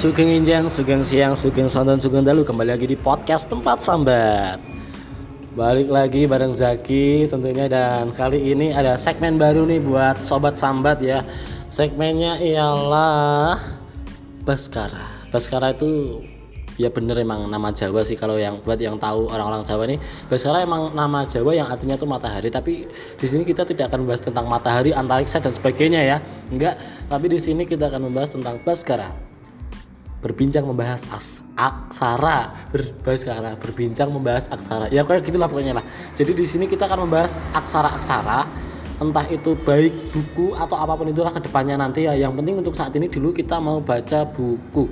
[0.00, 2.40] Sugeng Injang, Sugeng Siang, Sugeng Sonton, Sugeng Dalu.
[2.40, 4.56] Kembali lagi di podcast Tempat Sambat.
[5.52, 11.04] Balik lagi bareng Zaki tentunya Dan kali ini ada segmen baru nih buat Sobat Sambat
[11.04, 11.20] ya.
[11.68, 13.60] Segmennya ialah
[14.40, 15.28] Baskara.
[15.28, 16.24] Baskara itu
[16.80, 20.00] ya bener emang nama Jawa sih kalau yang buat yang tahu orang-orang Jawa nih
[20.32, 22.88] Baskara emang nama Jawa yang artinya tuh matahari tapi
[23.20, 26.16] di sini kita tidak akan membahas tentang matahari antariksa dan sebagainya ya.
[26.48, 29.28] Enggak tapi di sini kita akan membahas tentang Baskara
[30.20, 32.52] berbincang membahas as, aksara.
[32.70, 34.92] Berbaskara berbincang membahas aksara.
[34.92, 35.84] Ya kayak gitulah pokoknya lah.
[36.14, 38.44] Jadi di sini kita akan membahas aksara-aksara.
[39.00, 42.12] Entah itu baik buku atau apa pun itulah ke depannya nanti ya.
[42.12, 44.84] Yang penting untuk saat ini dulu kita mau baca buku.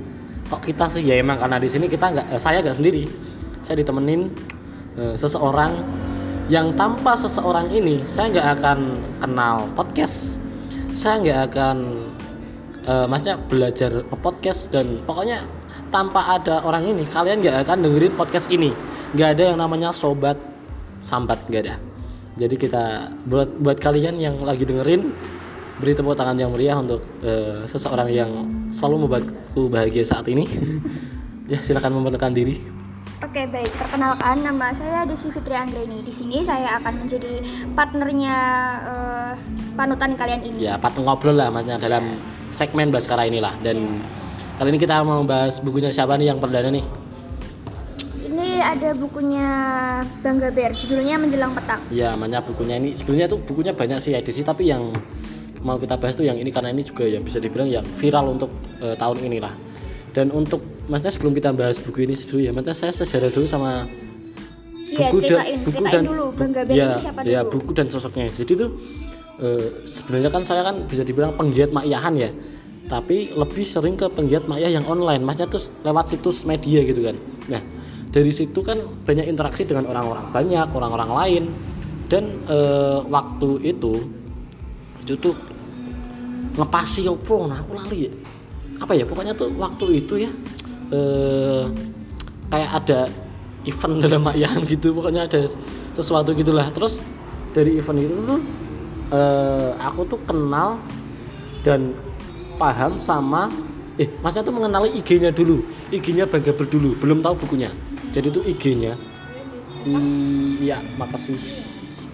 [0.49, 1.05] Kok kita sih?
[1.05, 3.05] Ya emang karena di sini kita nggak eh, saya nggak sendiri.
[3.61, 4.33] Saya ditemenin
[4.97, 5.77] eh, seseorang
[6.49, 8.79] yang tanpa seseorang ini saya nggak akan
[9.21, 10.41] kenal podcast.
[10.97, 11.77] Saya nggak akan
[12.87, 15.43] uh, maksudnya belajar podcast dan pokoknya
[15.89, 18.70] tanpa ada orang ini kalian nggak akan dengerin podcast ini.
[19.17, 20.37] Nggak ada yang namanya sobat
[21.01, 21.75] sambat nggak ada.
[22.39, 25.11] Jadi kita buat buat kalian yang lagi dengerin
[25.79, 28.31] beri tepuk tangan yang meriah untuk uh, seseorang yang
[28.70, 30.47] selalu membuatku bahagia saat ini.
[31.48, 32.61] Ya silakan memperkenalkan diri.
[33.25, 36.05] Oke baik, perkenalkan nama saya Desi Fitri Anggreni.
[36.05, 37.41] Di sini saya akan menjadi
[37.73, 38.37] partnernya
[38.85, 39.33] uh,
[39.73, 40.69] panutan kalian ini.
[40.69, 42.20] ya partner ngobrol lah maksudnya dalam
[42.51, 43.55] segmen Baskara inilah.
[43.61, 44.01] Dan
[44.57, 46.85] kali ini kita mau bahas bukunya siapa nih yang perdana nih?
[48.19, 49.49] Ini ada bukunya
[50.21, 51.81] Bangga Bear, judulnya Menjelang Petang.
[51.91, 52.77] ya namanya bukunya.
[52.77, 54.93] Ini sebenarnya tuh bukunya banyak sih edisi tapi yang
[55.59, 58.51] mau kita bahas tuh yang ini karena ini juga yang bisa dibilang yang viral untuk
[58.79, 59.51] eh, tahun inilah.
[60.09, 63.87] Dan untuk maksudnya sebelum kita bahas buku ini dulu ya maksudnya saya sejarah dulu sama
[64.89, 67.53] Iya, buku dan ceritain, buku ceritain dan dulu Bangga ya, siapa ya dulu?
[67.61, 68.25] buku dan sosoknya.
[68.33, 68.71] Jadi tuh
[69.39, 72.31] eh, sebenarnya kan saya kan bisa dibilang penggiat makyahan ya.
[72.89, 77.17] Tapi lebih sering ke penggiat makyah yang online maksudnya tuh lewat situs media gitu kan.
[77.52, 77.61] Nah
[78.08, 81.45] dari situ kan banyak interaksi dengan orang-orang banyak orang-orang lain.
[82.08, 84.01] Dan eh, waktu itu
[85.05, 85.36] itu tuh
[86.57, 88.13] ngepasi opo nah aku lali ya.
[88.80, 90.30] Apa ya pokoknya tuh waktu itu ya
[90.89, 91.64] eh
[92.48, 93.01] kayak ada
[93.68, 95.45] event dalam makyahan gitu pokoknya ada
[95.92, 96.64] sesuatu gitulah.
[96.73, 97.05] Terus
[97.52, 98.40] dari event itu tuh
[99.08, 100.80] eh aku tuh kenal
[101.64, 101.96] dan
[102.61, 103.48] paham sama
[103.98, 105.64] eh maksudnya tuh mengenali IG-nya dulu.
[105.89, 107.73] IG-nya Bangga dulu belum tahu bukunya.
[108.13, 108.96] Jadi tuh IG-nya
[110.58, 111.39] iya makasih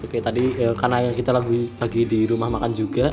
[0.05, 3.09] oke tadi eh, karena kita lagi lagi di rumah makan juga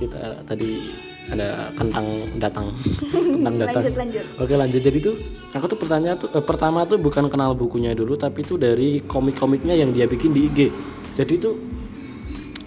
[0.00, 0.90] kita tadi
[1.24, 2.68] ada kentang datang.
[3.40, 3.80] Kentang datang.
[3.80, 4.24] Lanjut lanjut.
[4.36, 4.82] Oke lanjut.
[4.84, 5.16] Jadi tuh
[5.56, 9.72] aku tuh pertanyaan tuh eh, pertama tuh bukan kenal bukunya dulu tapi itu dari komik-komiknya
[9.72, 10.68] yang dia bikin di IG.
[11.16, 11.54] Jadi tuh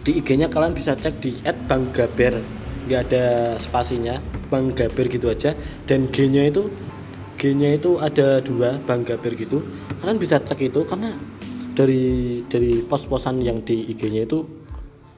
[0.08, 2.40] di IG-nya kalian bisa cek di @banggaber.
[2.88, 3.26] Nggak ada
[3.60, 4.24] spasinya.
[4.48, 5.52] Banggaber gitu aja.
[5.84, 6.72] Dan G-nya itu
[7.36, 9.60] G-nya itu ada dua banggaber gitu.
[10.00, 11.12] Kalian bisa cek itu karena
[11.76, 14.48] dari dari pos-posan yang di IG-nya itu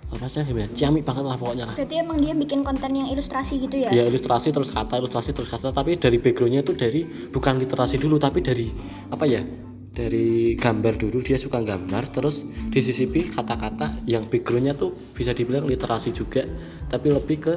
[0.10, 1.76] apa sih gimana ciamik banget lah pokoknya lah.
[1.78, 3.94] Berarti emang dia bikin konten yang ilustrasi gitu ya?
[3.94, 5.70] ya ilustrasi terus kata ilustrasi terus kata.
[5.70, 8.66] Tapi dari backgroundnya itu dari bukan literasi dulu tapi dari
[9.14, 15.34] apa ya dari gambar dulu dia suka gambar terus disisipi kata-kata yang backgroundnya tuh bisa
[15.34, 16.46] dibilang literasi juga
[16.88, 17.54] tapi lebih ke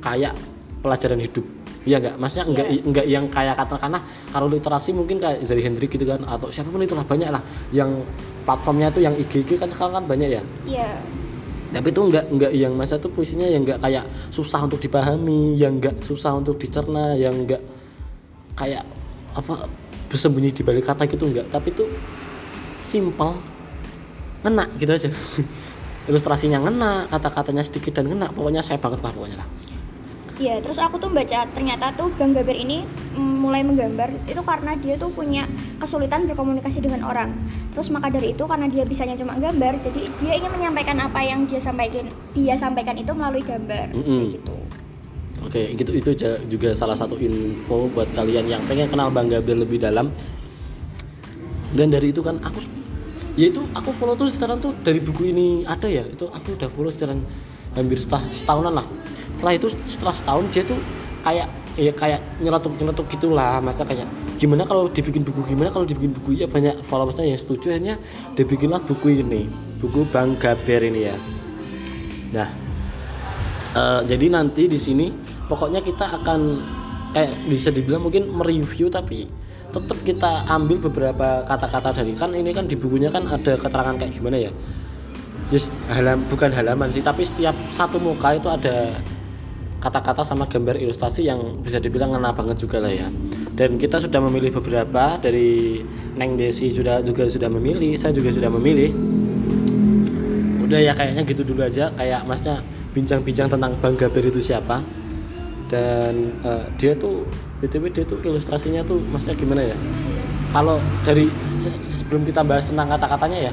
[0.00, 0.34] kayak
[0.84, 1.44] pelajaran hidup.
[1.84, 4.00] Iya enggak, maksudnya enggak enggak yang kayak katakanlah
[4.32, 7.44] kalau literasi mungkin kayak Zari Hendrik gitu kan atau siapa pun itulah banyak lah.
[7.76, 8.08] Yang
[8.48, 10.42] platformnya tuh yang IG kan sekarang kan banyak ya?
[10.64, 10.92] Iya.
[11.74, 15.82] tapi itu enggak enggak yang masa tuh puisinya yang enggak kayak susah untuk dipahami yang
[15.82, 17.58] enggak susah untuk dicerna yang enggak
[18.54, 18.86] kayak
[19.34, 19.66] apa
[20.14, 21.90] bersembunyi di balik kata gitu enggak tapi itu
[22.78, 23.34] simple
[24.46, 25.10] ngena gitu aja
[26.08, 29.48] ilustrasinya ngena kata-katanya sedikit dan ngena pokoknya saya banget lah pokoknya lah
[30.34, 32.82] Iya, terus aku tuh baca ternyata tuh Bang Gaber ini
[33.14, 35.46] mm, mulai menggambar itu karena dia tuh punya
[35.78, 37.38] kesulitan berkomunikasi dengan orang.
[37.70, 41.46] Terus maka dari itu karena dia bisanya cuma gambar, jadi dia ingin menyampaikan apa yang
[41.46, 44.02] dia sampaikan dia sampaikan itu melalui gambar Mm-mm.
[44.02, 44.54] kayak gitu.
[45.44, 46.10] Oke, gitu itu
[46.48, 50.08] juga salah satu info buat kalian yang pengen kenal Bang Gabriel lebih dalam.
[51.76, 52.64] Dan dari itu kan aku
[53.36, 56.00] ya itu aku follow tuh sekarang tuh dari buku ini ada ya.
[56.08, 57.20] Itu aku udah follow sekarang
[57.76, 58.86] hampir setah, setahunan lah.
[59.36, 60.80] Setelah itu setelah setahun dia tuh
[61.20, 64.06] kayak ya kayak nyeletuk nyeletuk gitulah masa kayak
[64.38, 67.98] gimana kalau dibikin buku gimana kalau dibikin buku ya banyak followersnya yang setuju akhirnya
[68.38, 69.50] dibikinlah buku ini
[69.82, 71.18] buku Bang Gaber ini ya
[72.30, 72.46] nah
[73.74, 75.10] Eh, jadi nanti di sini
[75.48, 76.60] pokoknya kita akan
[77.14, 79.30] kayak bisa dibilang mungkin mereview tapi
[79.70, 84.12] tetap kita ambil beberapa kata-kata dari kan ini kan di bukunya kan ada keterangan kayak
[84.14, 84.52] gimana ya?
[85.50, 88.98] Yes, halam bukan halaman sih tapi setiap satu muka itu ada
[89.84, 93.04] kata-kata sama gambar ilustrasi yang bisa dibilang ngena banget juga lah ya.
[93.52, 95.84] Dan kita sudah memilih beberapa dari
[96.16, 98.88] Neng Desi sudah juga sudah memilih saya juga sudah memilih.
[100.64, 101.92] Udah ya kayaknya gitu dulu aja.
[101.92, 102.64] Kayak masnya
[102.96, 104.80] bincang-bincang tentang Bang Gaber itu siapa
[105.66, 107.24] dan eh, dia tuh
[107.58, 109.76] btw dia tuh ilustrasinya tuh maksudnya gimana ya
[110.50, 111.26] kalau dari
[111.56, 113.52] se- sebelum kita bahas tentang kata-katanya ya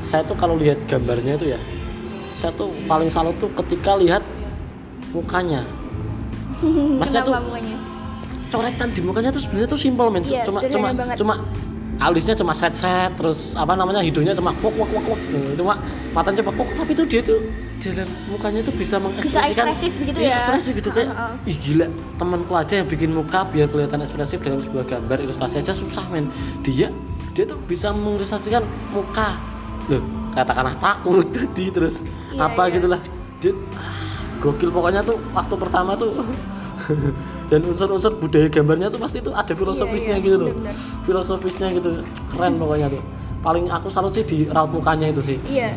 [0.00, 1.60] saya tuh kalau lihat gambarnya itu ya
[2.34, 4.24] saya tuh paling salut tuh ketika lihat
[5.10, 5.62] mukanya
[7.00, 7.76] maksudnya tuh mukanya?
[8.50, 11.16] coretan di mukanya tuh sebenarnya tuh simpel men Iya, cuma cuma banget.
[11.16, 11.34] cuma
[12.00, 15.20] alisnya cuma set set terus apa namanya hidungnya cuma wok wok wok wok
[15.54, 15.76] cuma
[16.10, 17.38] matanya cuma wok tapi tuh dia tuh
[17.82, 20.36] dalam mukanya tuh bisa mengekspresikan ekspresif begitu Iya, ya.
[20.36, 21.34] ekspresif gitu kayak Heeh.
[21.46, 25.72] ih gila temanku aja yang bikin muka biar kelihatan ekspresif dalam sebuah gambar ilustrasi aja
[25.72, 26.28] susah men
[26.60, 26.92] dia
[27.30, 28.60] dia tuh bisa mengilustrasikan
[28.90, 29.40] muka
[29.86, 32.74] loh katakanlah takut tadi terus Iya, apa iya.
[32.76, 33.00] gitulah
[33.38, 33.94] dia ah,
[34.38, 36.20] gokil pokoknya tuh waktu pertama tuh
[37.50, 40.74] dan unsur-unsur budaya gambarnya tuh pasti tuh ada filosofisnya Iya, iya, gitu loh bener-bener.
[41.02, 41.90] filosofisnya gitu
[42.28, 43.02] keren pokoknya tuh
[43.40, 45.72] paling aku salut sih di raut mukanya itu sih Iya.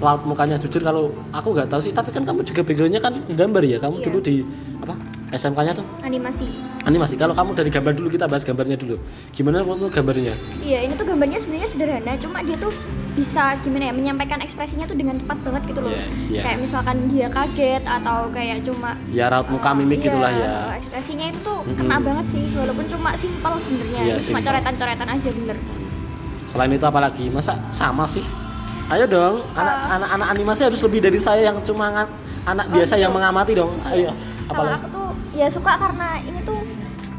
[0.00, 3.62] Raut mukanya jujur kalau aku nggak tahu sih tapi kan kamu juga backgroundnya kan gambar
[3.62, 4.04] ya kamu Iya.
[4.08, 4.34] dulu di
[4.80, 4.94] apa
[5.30, 6.42] SMK-nya tuh Animasi.
[6.82, 8.96] animasi kalau kamu dari gambar dulu kita bahas gambarnya dulu
[9.30, 12.72] gimana menurut gambarnya Iya, ini tuh gambarnya sebenarnya sederhana, cuma dia tuh
[13.10, 15.90] bisa gimana ya menyampaikan ekspresinya tuh dengan tepat banget gitu loh.
[15.90, 16.40] Iya, iya.
[16.40, 20.52] Kayak misalkan dia kaget atau kayak cuma ya raut muka eh, mimik iya, gitulah ya
[20.78, 21.76] Ekspresinya itu tuh Mm-mm.
[21.76, 24.00] kena banget sih, walaupun cuma simpel sebenarnya.
[24.08, 25.56] Ini cuma coretan-coretan aja bener.
[26.46, 28.26] selain itu apalagi masa sama sih
[28.90, 29.94] ayo dong anak Eh.
[29.94, 32.08] anak anak animasi harus lebih dari saya yang cuma anak
[32.40, 33.04] Oh, biasa gitu.
[33.04, 34.10] yang mengamati dong ayo
[34.44, 36.58] Kalau apalagi aku tuh ya suka karena ini tuh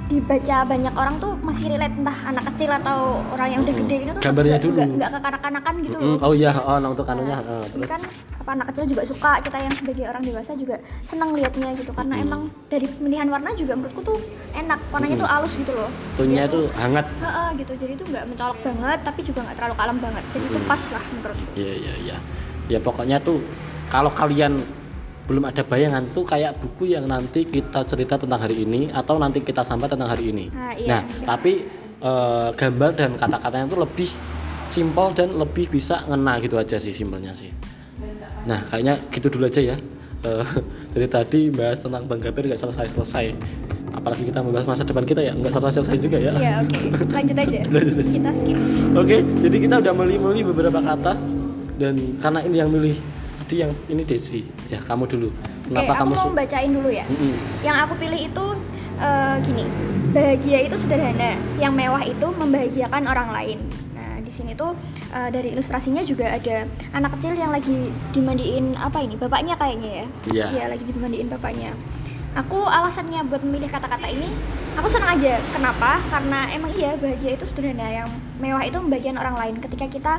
[0.07, 2.97] dibaca banyak orang tuh masih relate entah anak kecil atau
[3.31, 4.75] orang yang udah gede gitu tuh Gambarnya dulu.
[4.75, 6.17] nggak nggak kekanak-kanakan gitu Mm, loh.
[6.21, 8.01] oh iya oh nah, untuk kanunya Nah, ini terus kan
[8.41, 12.17] apa anak kecil juga suka kita yang sebagai orang dewasa juga seneng liatnya gitu karena
[12.17, 12.25] Mm-mm.
[12.25, 14.17] emang dari pemilihan warna juga menurutku tuh
[14.51, 18.25] enak warnanya tuh halus gitu loh tonnya Dia itu hangat Heeh, gitu jadi tuh nggak
[18.27, 20.67] mencolok banget tapi juga nggak terlalu kalem banget jadi itu Mm.
[20.67, 22.17] pas lah menurutku Iya iya iya.
[22.67, 23.39] Ya pokoknya tuh
[23.87, 24.57] kalau kalian
[25.21, 29.39] belum ada bayangan tuh kayak buku yang nanti kita cerita tentang hari ini atau nanti
[29.39, 30.49] kita sampai tentang hari ini.
[30.49, 31.25] Nah, iya, Nah, benar.
[31.37, 31.53] tapi
[32.01, 34.09] eh, gambar dan kata-katanya tuh lebih
[34.67, 37.51] simpel dan lebih bisa ngena gitu aja sih simpelnya sih.
[38.45, 39.75] Nah, kayaknya gitu dulu aja ya.
[40.93, 43.33] Dari tadi bahas tentang Bang Gapir nggak selesai-selesai.
[43.91, 46.31] Apalagi kita membahas masa depan kita ya nggak selesai-selesai juga ya.
[46.39, 46.79] ya oke
[47.11, 48.07] lanjut aja Lanjut aja.
[48.07, 48.57] kita skip
[48.95, 51.19] Oke, jadi kita udah milih-milih beberapa kata
[51.75, 52.95] dan karena ini yang milih
[53.43, 54.47] tadi yang ini Desi.
[54.71, 55.29] Ya, kamu dulu.
[55.67, 57.33] Kenapa oke kamu aku mau bacain dulu ya Mm-mm.
[57.63, 58.45] yang aku pilih itu
[58.95, 59.63] eh, gini
[60.11, 63.57] bahagia itu sederhana yang mewah itu membahagiakan orang lain
[63.95, 64.75] nah di sini tuh
[65.11, 66.65] eh, dari ilustrasinya juga ada
[66.95, 70.05] anak kecil yang lagi dimandiin apa ini bapaknya kayaknya ya?
[70.31, 70.45] Iya.
[70.55, 71.71] Iya, lagi dimandiin bapaknya.
[72.31, 74.31] Aku alasannya buat memilih kata-kata ini
[74.79, 75.35] aku senang aja.
[75.51, 75.99] Kenapa?
[76.07, 77.91] Karena emang iya bahagia itu sederhana.
[77.91, 78.09] Yang
[78.39, 79.55] mewah itu membahagiakan orang lain.
[79.59, 80.13] Ketika kita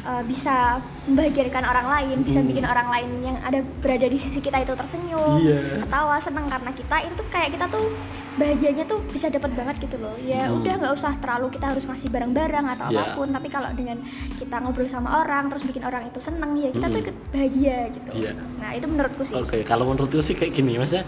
[0.00, 2.48] eh, bisa membahagiakan orang lain bisa Hmm.
[2.48, 5.84] bikin orang lain yang ada berada di sisi kita itu tersenyum Iya.
[5.84, 7.84] ketawa seneng karena kita itu tuh kayak kita tuh
[8.32, 10.56] bahagianya tuh bisa dapat banget gitu loh ya Hmm.
[10.56, 12.96] udah nggak usah terlalu kita harus ngasih barang-barang atau Iya.
[12.96, 13.98] apa pun tapi kalau dengan
[14.34, 17.04] kita ngobrol sama orang terus bikin orang itu seneng ya kita tuh Hmm.
[17.04, 18.32] ikut bahagia gitu Iya.
[18.56, 21.04] nah itu menurutku sih Oke, kalau menurutku sih kayak gini, Maksudnya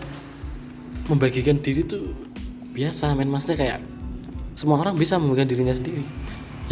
[1.05, 2.13] membagikan diri tuh
[2.73, 3.79] biasa, men maksudnya kayak
[4.53, 6.05] semua orang bisa membagikan dirinya sendiri.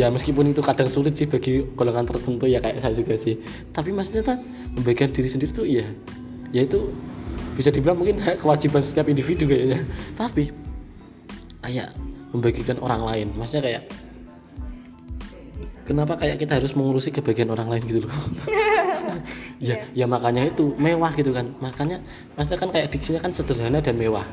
[0.01, 3.37] Ya meskipun itu kadang sulit sih bagi golongan tertentu ya kayak saya juga sih.
[3.69, 4.41] Tapi maksudnya tuh
[4.73, 5.85] membagikan diri sendiri tuh iya,
[6.57, 6.89] ya itu
[7.53, 9.85] bisa dibilang mungkin kewajiban setiap individu kayaknya.
[10.17, 10.49] Tapi
[11.61, 11.93] kayak
[12.33, 13.85] membagikan orang lain, maksudnya kayak
[15.85, 18.13] kenapa kayak kita harus mengurusi kebahagiaan orang lain gitu loh?
[19.61, 21.53] Ya ya makanya itu mewah gitu kan.
[21.61, 22.01] Makanya
[22.33, 24.25] maksudnya kan kayak diksinya kan sederhana dan mewah.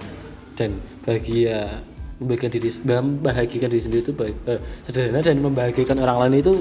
[0.55, 1.83] Dan bahagia
[2.17, 4.59] membahagiakan diri membahagiakan diri sendiri itu baik, eh,
[4.89, 6.53] sederhana dan membahagiakan orang lain itu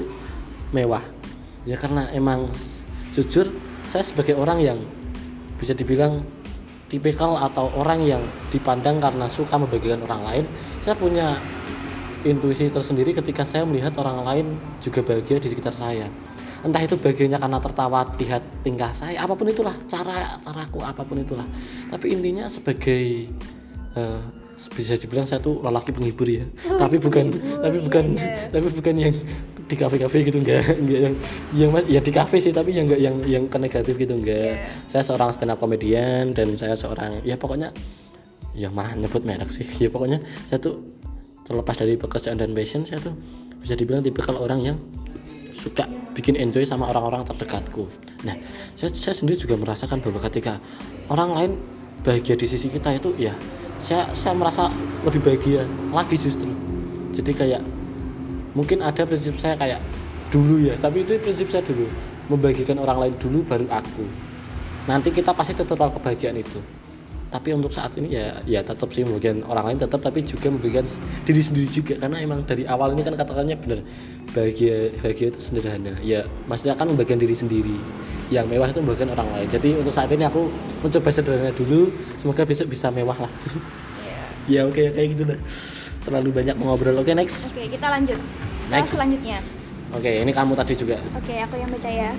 [0.73, 1.01] mewah.
[1.65, 2.47] Ya karena emang
[3.11, 3.49] jujur
[3.89, 4.79] saya sebagai orang yang
[5.57, 6.21] bisa dibilang
[6.87, 8.23] tipikal atau orang yang
[8.53, 10.45] dipandang karena suka membagikan orang lain
[10.79, 11.35] saya punya
[12.23, 14.45] intuisi tersendiri ketika saya melihat orang lain
[14.79, 16.07] juga bahagia di sekitar saya.
[16.65, 21.21] Entah itu bahagianya karena tertawa lihat tingkah saya apa pun itulah cara caraku apa pun
[21.21, 21.45] itulah.
[21.91, 23.29] Tapi intinya sebagai
[23.93, 24.21] eh,
[24.73, 26.45] bisa dibilang saya tuh lelaki penghibur ya
[26.81, 28.29] tapi bukan penghibur, tapi iya, bukan iya.
[28.49, 29.15] tapi bukan yang
[29.67, 31.13] di kafe-kafe gitu enggak enggak yang
[31.53, 34.69] yang ya di kafe sih tapi yang enggak yang yang ke negatif gitu enggak Iya.
[34.87, 37.75] saya seorang stand up comedian dan saya seorang ya pokoknya
[38.57, 40.81] ya malah nyebut merek sih ya pokoknya saya tuh
[41.45, 43.13] terlepas dari pekerjaan dan passion saya tuh
[43.61, 44.77] bisa dibilang tipikal orang yang
[45.51, 45.85] suka
[46.15, 47.85] bikin enjoy sama orang-orang terdekatku
[48.23, 48.33] nah
[48.73, 50.57] saya, saya sendiri juga merasakan bahwa ketika
[51.11, 51.51] orang lain
[52.01, 53.35] bahagia di sisi kita itu ya
[53.77, 54.69] saya saya merasa
[55.05, 56.51] lebih bahagia lagi justru.
[57.13, 57.61] Jadi kayak
[58.53, 59.81] mungkin ada prinsip saya kayak
[60.29, 61.87] dulu ya tapi itu prinsip saya dulu.
[62.27, 64.03] Membagikan orang lain dulu baru aku.
[64.87, 66.59] Nanti kita pasti tetap kebahagiaan itu
[67.27, 70.87] tapi untuk saat ini ya ya tetap sih membagikan orang lain tetap tapi juga membagikan
[71.27, 71.93] diri sendiri juga.
[71.99, 73.79] Karena emang dari awal ini kan katakannya benar
[74.31, 75.93] bahagia bahagia itu sederhana.
[75.99, 77.77] Ya maksudnya kan membagikan diri sendiri.
[78.31, 79.47] Yang mewah itu membagikan orang lain.
[79.51, 80.47] Jadi untuk saat ini aku
[80.79, 81.91] mencoba sederhana dulu.
[82.15, 83.31] Semoga besok bisa mewah lah.
[84.47, 85.39] Ya oke kayak gitu dah.
[86.07, 86.95] Terlalu banyak mengobrol.
[87.03, 87.51] Oke next.
[87.51, 88.15] Oke, kita lanjut.
[88.71, 88.95] Next.
[88.95, 89.39] selanjutnya.
[89.95, 90.99] oke ini kamu tadi juga.
[91.15, 92.11] Oke, aku yang baca ya.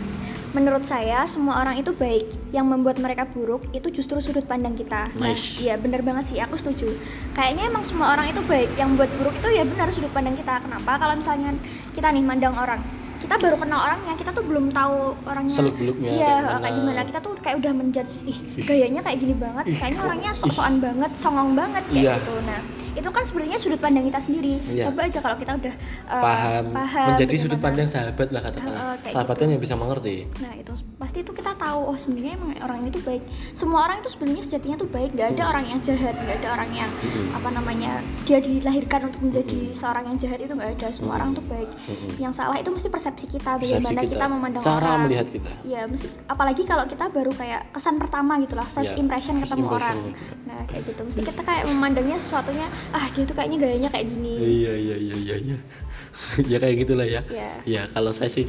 [0.49, 2.25] Menurut saya, semua orang itu baik.
[2.49, 5.12] Yang membuat mereka buruk itu justru sudut pandang kita.
[5.14, 5.61] Nah, Nice.
[5.61, 6.88] iya bener banget sih, aku setuju.
[7.37, 8.73] Kayaknya emang semua orang itu baik.
[8.75, 10.57] Yang membuat buruk itu ya benar sudut pandang kita.
[10.59, 10.97] Kenapa?
[10.97, 11.52] Kalau misalnya
[11.93, 12.81] kita nih mandang orang,
[13.19, 15.52] kita baru kenal orangnya, kita tuh belum tahu orangnya.
[15.52, 17.00] Seluk-beluknya Iya, kayak kayak, gimana.
[17.05, 19.64] Kita tuh kayak udah menjudge, ih gayanya kayak gini banget.
[19.69, 22.14] Ih, Kayaknya orangnya sok-sokan banget, songong banget kayak Iya.
[22.17, 22.35] gitu.
[22.40, 22.61] Nah,
[22.99, 24.55] itu kan sebenarnya sudut pandang kita sendiri.
[24.64, 24.85] Iya.
[24.85, 25.75] Coba aja kalau kita udah
[26.07, 29.52] uh, paham, paham menjadi bagaimana- sudut pandang sahabat lah katakanlah Heeh, kayak sahabatnya gitu.
[29.52, 33.02] yang bisa mengerti Nah itu pasti itu kita tahu oh sebenarnya emang orang ini tuh
[33.02, 33.23] baik.
[33.52, 35.11] Semua orang itu sebenarnya sejatinya tuh baik.
[35.12, 35.52] Gak ada Hmm.
[35.52, 37.28] orang yang jahat, gak ada orang yang Hmm.
[37.33, 37.93] apa namanya
[38.25, 40.88] dia dilahirkan untuk menjadi seorang yang jahat itu nggak ada.
[40.90, 41.19] Semua Hmm.
[41.19, 41.69] orang tuh baik.
[41.81, 42.09] Hmm.
[42.19, 45.00] Yang salah itu mesti persepsi kita Persepsi bagaimana kita, memandang cara orang.
[45.05, 49.00] melihat kita Iya, mesti apalagi kalau kita baru kayak kesan pertama gitu lah, first Iya,
[49.00, 50.09] impression first ketemu impression orang.
[50.09, 50.23] gitu.
[50.45, 51.00] Nah, kayak gitu.
[51.05, 54.33] Mesti kita kayak memandangnya sesuatunya, ah dia tuh kayaknya gayanya kayak gini.
[54.38, 55.59] iya iya iya iya iya.
[56.50, 57.23] Ya kayak gitulah ya.
[57.30, 57.50] Iya.
[57.64, 58.45] ya kalau saya sih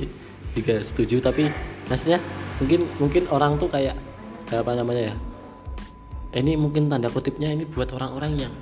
[0.57, 1.53] juga setuju tapi
[1.85, 2.17] maksudnya
[2.57, 3.93] mungkin mungkin orang tuh kayak
[4.49, 5.15] apa namanya ya
[6.37, 8.53] ini mungkin tanda kutipnya ini buat orang-orang yang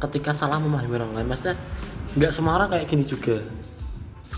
[0.00, 1.28] ketika salah memahami orang lain.
[1.28, 1.56] Maksudnya
[2.16, 3.38] nggak semua orang kayak gini juga.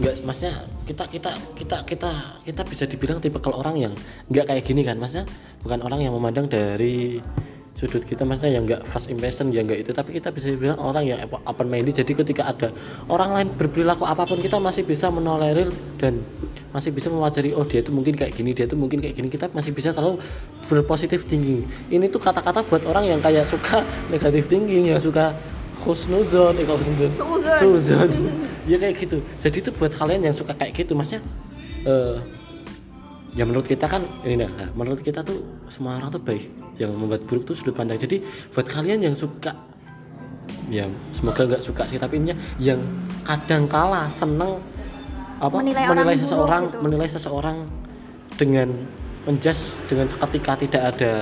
[0.02, 2.10] Nggak maksudnya kita kita kita kita
[2.42, 3.92] kita bisa dibilang tipe kalau orang yang
[4.26, 4.98] nggak kayak gini kan.
[4.98, 5.26] Maksudnya
[5.62, 7.22] bukan orang yang memandang dari
[7.74, 9.90] sudut kita maksudnya yang nggak first impression yang nggak itu.
[9.90, 12.68] Tapi kita bisa dibilang orang yang open minded jadi ketika ada
[13.10, 16.22] orang lain berperilaku apa pun kita masih bisa menolerir dan
[16.70, 19.26] masih bisa mewajari oh dia itu mungkin kayak gini dia itu mungkin kayak gini.
[19.26, 20.22] Kita masih bisa selalu
[20.70, 21.66] berpositif tinggi.
[21.90, 23.82] Ini tuh kata-kata buat orang yang kayak suka
[24.14, 25.34] negatif tinggi yang suka
[25.82, 28.10] khusnuzon eh khusnuzon?
[28.70, 29.20] Ya kayak gitu.
[29.36, 31.20] Jadi itu buat kalian yang suka kayak gitu maksudnya
[31.84, 32.16] eh
[33.34, 36.54] ya menurut kita kan ini nah menurut kita tuh semua orang tuh baik.
[36.78, 37.98] Yang membuat buruk tuh sudut pandang.
[37.98, 38.22] Jadi
[38.54, 39.54] buat kalian yang suka
[40.68, 42.80] ya semoga nggak suka sih tapi intinya yang
[43.26, 44.62] kadang kala seneng
[45.42, 45.56] apa?
[45.60, 46.78] Menilai orang buruk seseorang gitu.
[46.80, 47.56] menilai seseorang
[48.34, 48.68] dengan
[49.24, 51.12] menjas dengan seketika tidak ada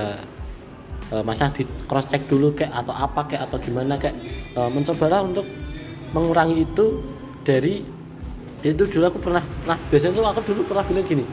[1.11, 4.15] eh, masa di cross check dulu kayak atau apa kayak atau gimana kayak
[4.53, 5.47] eh, mencobalah untuk
[6.13, 7.01] mengurangi itu
[7.41, 7.81] dari
[8.63, 11.25] itu dulu aku pernah pernah biasanya tuh aku dulu pernah bilang gini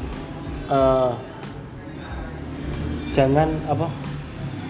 [0.70, 1.10] eh,
[3.10, 3.86] jangan apa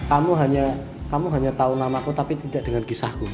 [0.09, 0.65] kamu hanya
[1.07, 3.27] kamu hanya tahu namaku tapi tidak dengan kisahku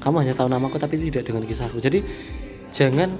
[0.00, 2.00] kamu hanya tahu namaku tapi tidak dengan kisahku jadi
[2.72, 3.12] jangan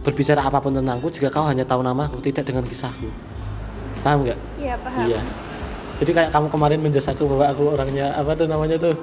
[0.00, 3.10] berbicara apa pun tentangku jika kau hanya tahu namaku tidak dengan kisahku
[4.00, 5.06] paham nggak Iya, paham.
[5.10, 5.20] iya
[5.98, 8.94] jadi kayak kamu kemarin menjas aku bahwa aku orangnya apa tuh namanya tuh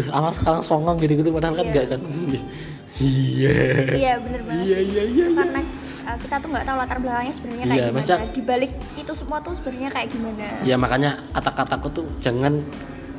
[0.00, 1.70] uh, awal sekarang songong gitu gitu padahal kan Iya.
[1.70, 2.00] enggak kan
[3.04, 3.52] iya
[3.92, 4.64] Iya, bener banget.
[4.64, 5.36] iya iya iya iya.
[5.36, 5.60] karena
[6.08, 7.96] uh, kita tuh nggak tahu latar belakangnya sebenarnya kayak Iya, gimana.
[8.00, 10.46] maksudnya- Di balik itu semua tuh sebenarnya kayak gimana.
[10.62, 12.64] ya makanya kata-kataku tuh jangan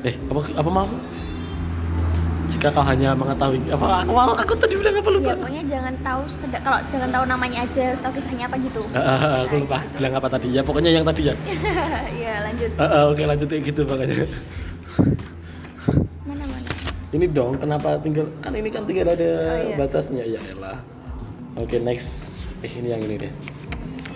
[0.02, 0.88] eh apa apa mau
[2.50, 5.94] jika kau hanya mengetahui apa aku, aku, aku tadi bilang apa lupa Iya, pokoknya jangan
[6.02, 8.82] tahu sekedar kalau jangan tahu namanya aja, harus tahu kisahnya apa gitu.
[8.92, 11.36] Ah, aku lupa bilang apa tadi ya pokoknya yang tadi ya
[12.20, 12.70] Iya, lanjut.
[12.76, 14.18] Ah, ah, oke lanjut kayak gitu makanya
[16.26, 16.70] Mana mana.
[17.12, 19.76] ini dong kenapa tinggal kan ini kan tinggal ada Oh, iya.
[19.78, 20.78] batasnya ya elah
[21.56, 23.32] oke next eh ini yang ini deh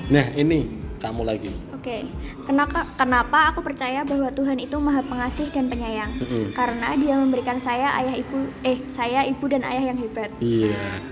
[0.10, 0.60] nah ini
[0.98, 2.08] kamu lagi Oke,
[2.48, 6.16] kenapa kenapa aku percaya bahwa Tuhan itu maha pengasih dan penyayang?
[6.16, 6.56] Mm-mm.
[6.56, 10.32] Karena Dia memberikan saya ayah ibu, eh saya ibu dan ayah yang hebat.
[10.40, 11.04] iya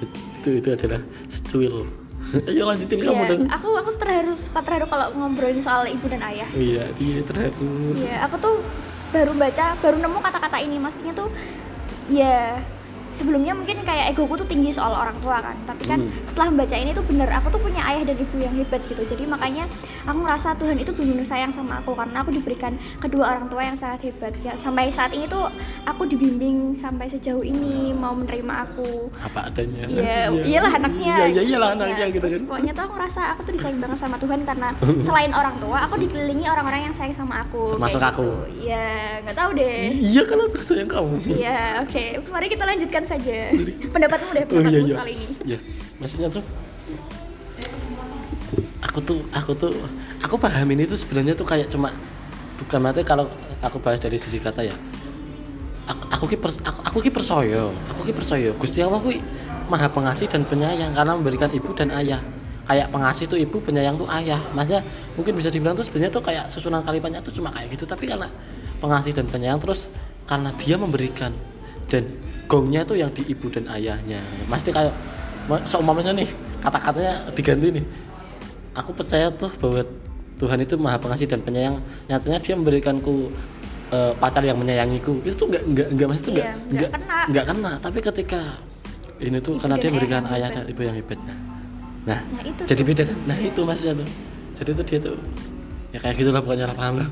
[0.00, 1.84] itu itu adalah secuil
[2.48, 6.24] ayo lanjutin kamu Iya, dong aku aku terharu suka terharu kalau ngobrolin soal ibu dan
[6.24, 6.48] ayah.
[6.56, 8.64] iya iya terharu Iya, aku tuh
[9.12, 10.76] baru baca, baru nemu kata-kata ini.
[10.78, 11.28] Maksudnya tuh,
[12.06, 12.56] ya
[13.18, 15.56] sebelumnya mungkin kayak egoku tuh tinggi soal orang tua kan.
[15.64, 16.14] Tapi kan Hmm.
[16.22, 19.02] setelah membaca ini tuh bener, aku tuh punya ayah dan ibu yang hebat gitu.
[19.02, 19.66] Jadi makanya
[20.04, 23.74] aku ngerasa Tuhan itu benar sayang sama aku karena aku diberikan kedua orang tua yang
[23.74, 24.30] sangat hebat.
[24.38, 25.50] Ya sampai saat ini tuh
[25.82, 26.38] aku dibimbing
[26.72, 29.10] sampai sejauh ini mau menerima aku.
[29.18, 30.42] apa adanya Iya, Iya.
[30.46, 31.14] iyalah anaknya.
[31.16, 33.98] iya iya iyalah Iya, anaknya gitu kan Pokoknya tuh aku ngerasa aku tuh disayang banget
[33.98, 34.68] sama Tuhan karena
[35.02, 37.74] selain orang tua, aku dikelilingi orang-orang yang sayang sama aku.
[37.74, 38.28] Termasuk kayak aku.
[38.52, 38.64] gitu.
[38.64, 38.86] Iya,
[39.22, 39.80] nggak tahu deh.
[39.96, 42.04] iya kan aku sayang kamu Iya, oke.
[42.28, 43.36] Mari kita lanjutkan saja.
[43.88, 44.94] Pendapatmu deh, Oh pendapatmu iya iya.
[45.00, 45.26] soal ini.
[45.48, 45.58] Iya.
[45.96, 46.44] Maksudnya tuh
[48.84, 49.72] aku tuh aku tuh
[50.22, 51.92] aku paham ini tuh sebenarnya tuh kayak cuma
[52.58, 53.26] bukan berarti kalau
[53.62, 54.74] aku bahas dari sisi kata ya
[55.86, 59.22] aku aku ki pers- aku, aku ki percaya aku ki percaya Gusti Allah kuwi
[59.68, 62.20] maha pengasih dan penyayang karena memberikan ibu dan ayah
[62.68, 64.82] kayak pengasih tuh ibu penyayang tuh ayah maksudnya
[65.16, 68.28] mungkin bisa dibilang tuh sebenarnya tuh kayak susunan kalimatnya tuh cuma kayak gitu tapi karena
[68.82, 69.88] pengasih dan penyayang terus
[70.28, 71.32] karena dia memberikan
[71.88, 72.04] dan
[72.48, 74.18] gongnya tuh yang di ibu dan ayahnya.
[74.48, 74.90] Pasti kayak
[75.46, 76.28] ma- seumpamanya nih
[76.58, 77.84] kata-katanya diganti nih.
[78.74, 79.84] Aku percaya tuh bahwa
[80.38, 81.76] Tuhan itu maha pengasih dan penyayang.
[82.06, 83.28] Nyatanya dia memberikanku
[83.88, 85.20] eh, pacar yang menyayangiku.
[85.22, 87.18] Itu tuh nggak nggak nggak maksud tuh nggak Iya, nggak kena.
[87.28, 87.72] nggak kena.
[87.78, 88.40] Tapi ketika
[89.18, 91.34] ini tuh Ibu karena dia memberikan ayah dan ibu yang hebat nah,
[92.06, 92.86] nah, Nah, itu jadi tuh.
[92.86, 94.08] beda kan nah itu maksudnya tuh.
[94.54, 95.16] Jadi tuh dia tuh
[95.90, 97.08] ya kayak gitulah pokoknya lah paham lah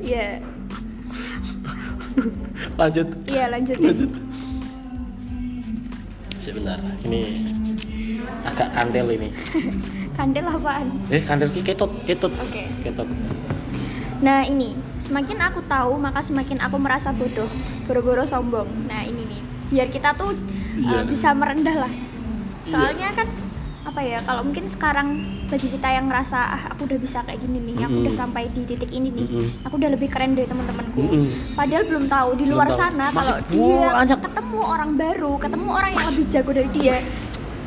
[0.00, 0.36] Iya,
[2.80, 3.76] lanjut iya lanjut.
[3.78, 4.10] lanjut
[6.40, 7.20] sebentar ini
[8.42, 9.28] agak kandel ini
[10.20, 10.84] Kandel apaan?
[11.08, 12.68] eh kandel ki ketut ketut Oke.
[12.82, 13.08] ketut
[14.20, 17.48] Nah ini, semakin aku tahu maka semakin aku merasa bodoh,
[17.88, 18.68] boro-boro sombong.
[18.84, 19.40] Nah ini nih,
[19.72, 20.36] biar kita tuh
[20.76, 21.00] Iya.
[21.00, 21.92] uh, bisa merendah lah.
[22.68, 23.24] Soalnya kan
[23.90, 25.18] apa ya, kalau mungkin sekarang
[25.50, 28.04] bagi kita yang ngerasa ah aku udah bisa kayak gini nih, aku Mm-mm.
[28.06, 29.66] udah sampai di titik ini nih, Mm-mm.
[29.66, 31.02] aku udah lebih keren dari teman-temanku.
[31.02, 31.58] Mm-mm.
[31.58, 32.78] Padahal belum tahu di Belum luar tahu.
[32.78, 34.18] sana Masih kalau dia banyak.
[34.22, 36.96] ketemu orang baru, ketemu orang yang lebih jago dari dia,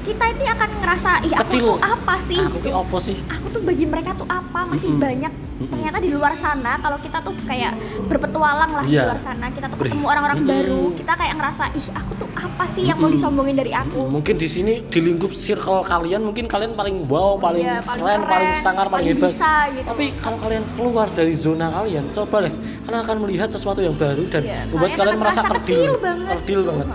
[0.04, 1.64] kita ini akan ngerasa ih aku Kecil.
[1.66, 2.40] tuh apa sih?
[2.42, 5.00] aku ki opo sih aku tuh bagi mereka tuh apa masih Mm-mm.
[5.02, 5.70] banyak Mm-mm.
[5.70, 7.72] ternyata di luar sana kalau kita tuh kayak
[8.04, 9.08] berpetualang lah di Iya.
[9.08, 10.52] luar sana kita tuh ketemu orang-orang Mm-mm.
[10.52, 13.16] baru kita kayak ngerasa ih aku tuh apa sih yang mau Mm-mm.
[13.16, 17.64] disombongin dari aku mungkin di sini di lingkup circle kalian mungkin kalian paling wow paling,
[17.64, 19.88] Iya, paling keren, keren, paling sangar paling, paling hebat bisa gitu.
[19.88, 24.28] tapi kalau kalian keluar dari zona kalian coba deh kalian akan melihat sesuatu yang baru
[24.28, 26.34] dan Iya, membuat kalian merasa merasa kerdil kecil banget.
[26.36, 26.88] kerdil banget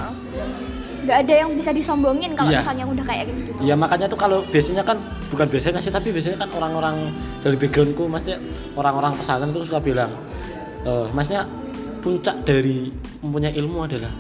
[1.09, 2.61] nggak ada yang bisa disombongin kalau Iya.
[2.61, 5.01] misalnya udah kayak gitu ya makanya tuh kalau biasanya kan
[5.33, 7.09] bukan biasanya sih tapi biasanya kan orang-orang
[7.41, 8.39] dari backgroundku maksudnya
[8.77, 10.13] orang-orang pesantren itu suka bilang
[10.85, 11.49] eh maksudnya
[12.05, 12.93] puncak dari
[13.25, 14.13] mempunyai ilmu adalah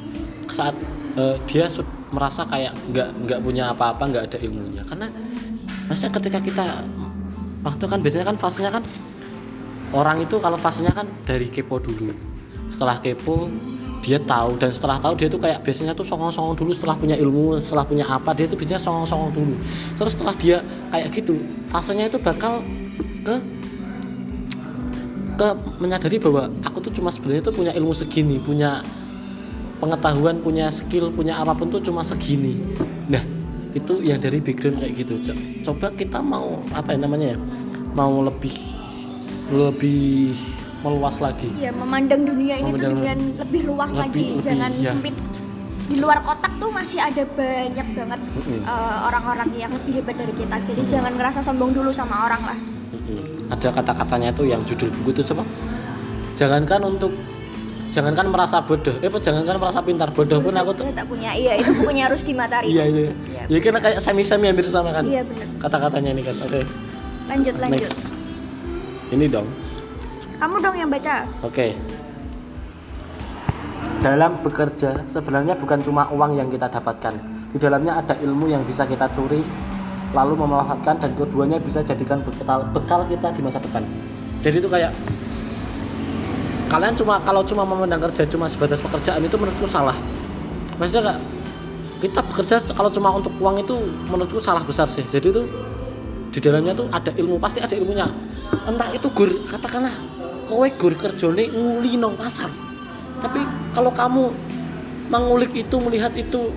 [0.48, 0.74] saat
[1.14, 1.68] eh, dia
[2.08, 4.82] merasa kayak nggak nggak punya apa-apa nggak ada ilmunya.
[4.88, 5.06] Karena
[5.88, 6.66] maksudnya ketika kita
[7.64, 8.82] waktu kan biasanya kan fasenya kan
[9.92, 12.12] orang itu kalau fasenya kan dari kepo dulu.
[12.72, 13.48] Setelah kepo
[14.08, 17.60] dia tahu dan setelah tahu dia tuh kayak biasanya tuh songong-songong dulu setelah punya ilmu
[17.60, 19.54] setelah punya apa dia tuh biasanya songong-songong dulu.
[20.00, 21.36] Terus setelah dia kayak gitu
[21.68, 22.64] fasenya itu bakal
[23.20, 23.36] ke
[25.36, 28.80] ke menyadari bahwa aku tuh cuma sebenarnya tuh punya ilmu segini punya
[29.78, 32.56] pengetahuan punya skill punya apa pun tuh cuma segini.
[33.12, 33.20] Nah
[33.76, 35.20] itu yang dari background kayak gitu.
[35.20, 37.38] Co- coba kita mau apa ya namanya ya
[37.92, 38.56] mau lebih
[39.52, 40.32] lebih
[40.82, 41.50] meluas lagi.
[41.58, 44.24] Ya memandang dunia ini tuh Memandang dengan lebih luas lebih- lagi.
[44.30, 44.90] lebih, jangan iya.
[44.94, 45.14] sempit.
[45.88, 48.20] Di luar kotak tuh masih ada banyak banget
[48.68, 50.56] uh, orang-orang yang lebih hebat dari kita.
[50.60, 52.58] Jadi jangan ngerasa sombong dulu sama orang lah.
[52.88, 53.52] Mm-mm.
[53.52, 55.44] ada kata-katanya tuh yang judul buku itu apa
[56.40, 57.12] jangankan untuk
[57.88, 58.92] jangankan merasa bodoh.
[59.00, 60.08] Eh jangankan merasa pintar?
[60.12, 61.32] Bodoh pun aku tuh tak punya.
[61.32, 63.12] Iya itu bukunya harus Matahari iya iya.
[63.28, 63.42] Iya.
[63.48, 65.04] ya kira kayak semi-semi hampir sama kan?
[65.08, 66.36] Iya bener kata-katanya ini kan.
[66.44, 66.60] Oke.
[67.28, 67.80] Lanjut lanjut.
[67.80, 68.12] Next.
[69.08, 69.48] Ini dong
[70.38, 71.74] kamu dong yang baca Oke.
[73.98, 77.18] Dalam bekerja sebenarnya bukan cuma uang yang kita dapatkan.
[77.50, 79.42] Di dalamnya ada ilmu yang bisa kita curi,
[80.14, 83.82] lalu memanfaatkan dan keduanya bisa jadikan bekal, bekal kita di masa depan.
[84.38, 84.94] Jadi itu kayak
[86.70, 89.98] kalian cuma kalau cuma memandang kerja cuma sebatas pekerjaan itu menurutku salah.
[90.78, 91.18] Maksudnya kak,
[91.98, 93.74] kita bekerja kalau cuma untuk uang itu
[94.06, 95.02] menurutku salah besar sih.
[95.10, 95.42] Jadi itu
[96.30, 98.06] di dalamnya tuh ada ilmu pasti ada ilmunya
[98.68, 99.92] entah itu gur katakanlah
[100.48, 102.48] kowe gur kerjone nguli nong pasar.
[103.20, 103.44] Tapi
[103.76, 104.32] kalau kamu
[105.12, 106.50] mengulik itu melihat itu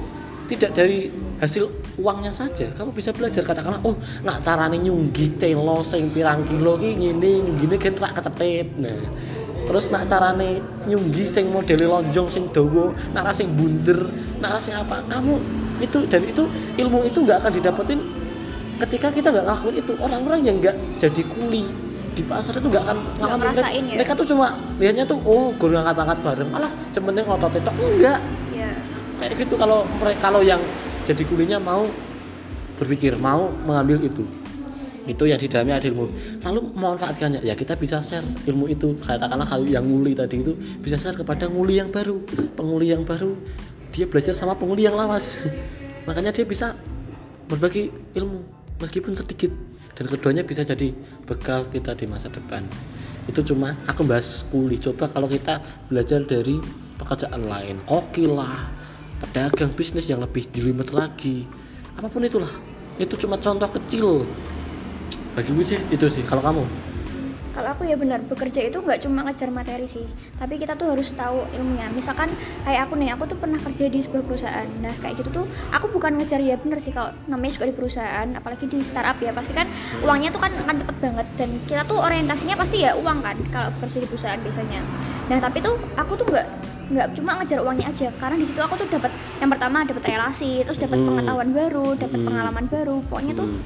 [0.48, 6.12] tidak dari hasil uangnya saja kamu bisa belajar katakanlah oh nak carane nyunggi telo sing
[6.12, 9.00] pirang kilo ki ngene nyunggine gen rak kecepet nah
[9.64, 10.60] terus nak carane
[10.92, 15.06] nyunggi sing modele lonjong sing dawa nak sing bunder nak sing apa.
[15.06, 15.38] Kamu
[15.80, 16.44] itu dan itu
[16.78, 18.00] ilmu itu nggak akan didapetin
[18.82, 19.94] ketika kita nggak ngelakuin itu.
[20.02, 21.70] Orang-orang yang nggak jadi kuli
[22.12, 23.96] di pasar itu nggak akan ngalamin ngerasain ya?
[23.96, 24.48] mereka tuh cuma
[24.78, 26.50] lihatnya tuh oh guru angkat-angkat bareng.
[26.52, 28.20] Malah sebenarnya ngotot itu enggak.
[28.52, 28.72] Ya
[29.22, 30.60] kayak gitu kalau mereka kalau yang
[31.06, 31.86] jadi kulinya mau
[32.82, 34.26] berpikir mau mengambil itu.
[35.06, 36.06] Itu yang di dalamnya ada ilmu.
[36.46, 37.42] Lalu memanfaatkannya.
[37.42, 38.98] Ya kita bisa share ilmu itu.
[39.02, 42.22] Katakanlah kalau yang nguli tadi itu bisa share kepada nguli yang baru.
[42.54, 43.34] Penguli yang baru
[43.92, 45.46] dia belajar sama penguli yang lawas.
[46.08, 46.78] Makanya dia bisa
[47.50, 48.42] berbagi ilmu
[48.82, 49.54] meskipun sedikit
[50.02, 50.90] dan keduanya bisa jadi
[51.30, 52.66] bekal kita di masa depan.
[53.30, 54.82] Itu cuma aku bahas kuli.
[54.82, 55.62] Coba kalau kita
[55.94, 56.58] belajar dari
[56.98, 57.78] pekerjaan lain.
[57.86, 58.66] Koki lah
[59.22, 61.46] pedagang bisnis yang lebih jelimet lagi.
[61.94, 62.50] Apa pun itulah.
[62.98, 64.26] Itu cuma contoh kecil.
[65.38, 66.66] Bagi gue sih itu sih kalau kamu
[67.52, 70.08] Kalau aku ya benar, bekerja itu nggak cuma ngejar materi sih,
[70.40, 71.92] tapi kita tuh harus tahu ilmunya.
[71.92, 72.32] Misalkan
[72.64, 74.68] kayak aku nih, aku tuh pernah kerja di sebuah perusahaan.
[74.80, 78.28] Nah kayak gitu tuh, aku bukan ngejar ya bener sih kalau namanya juga di perusahaan,
[78.32, 79.68] apalagi di startup ya pasti kan
[80.00, 83.70] uangnya tuh kan akan cepet banget dan kita tuh orientasinya pasti ya uang kan kalau
[83.84, 84.80] kerja di perusahaan biasanya.
[85.28, 86.48] Nah tapi tuh aku tuh nggak
[86.92, 90.60] nggak cuma ngejar uangnya aja karena di situ aku tuh dapat yang pertama dapat relasi
[90.62, 91.08] terus dapat Hmm.
[91.08, 92.28] pengetahuan baru dapat Hmm.
[92.28, 93.64] pengalaman baru pokoknya tuh Hmm.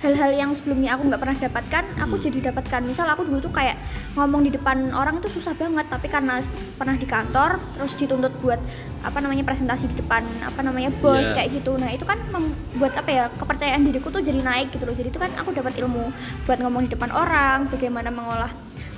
[0.00, 2.24] Hal-hal yang sebelumnya aku nggak pernah dapatkan aku Hmm.
[2.24, 3.76] jadi dapatkan misal aku dulu tuh kayak
[4.16, 6.40] ngomong di depan orang itu susah banget tapi karena
[6.80, 8.56] pernah di kantor terus dituntut buat
[9.04, 11.36] apa namanya presentasi di depan apa namanya bos Yeah.
[11.44, 14.96] kayak gitu nah itu kan membuat apa ya kepercayaan diriku tuh jadi naik gitu loh
[14.96, 16.08] jadi itu kan aku dapat ilmu
[16.48, 18.50] buat ngomong di depan orang bagaimana mengolah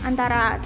[0.07, 0.63] antara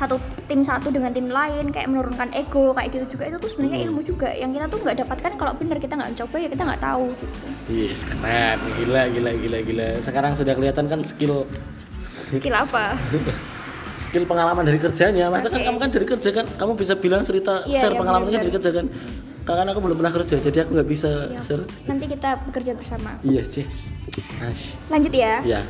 [0.00, 3.78] satu tim satu dengan tim lain kayak menurunkan ego kayak gitu juga itu tuh sebenarnya
[3.78, 3.86] Hmm.
[3.86, 6.80] ilmu juga yang kita tuh nggak dapatkan kalau bener kita nggak coba ya kita nggak
[6.80, 8.56] tahu gitu Yes, keren.
[8.74, 9.88] Gila, gila, gila, gila.
[10.00, 11.44] Sekarang sudah kelihatan kan skill
[12.26, 12.96] skill apa
[14.02, 15.28] skill pengalaman dari kerjanya.
[15.28, 15.68] Maksudnya kan Oke.
[15.68, 18.40] kamu kan dari kerja kan, kamu bisa bilang cerita Iya, share iya, pengalaman kan benar-benar.
[18.42, 18.86] dari kerja kan.
[19.40, 21.64] Karena aku belum pernah kerja, jadi aku nggak bisa Ya, share.
[21.84, 23.92] nanti kita bekerja bersama Iya, Cis.
[24.38, 24.80] Nice.
[24.86, 25.60] lanjut ya Ya.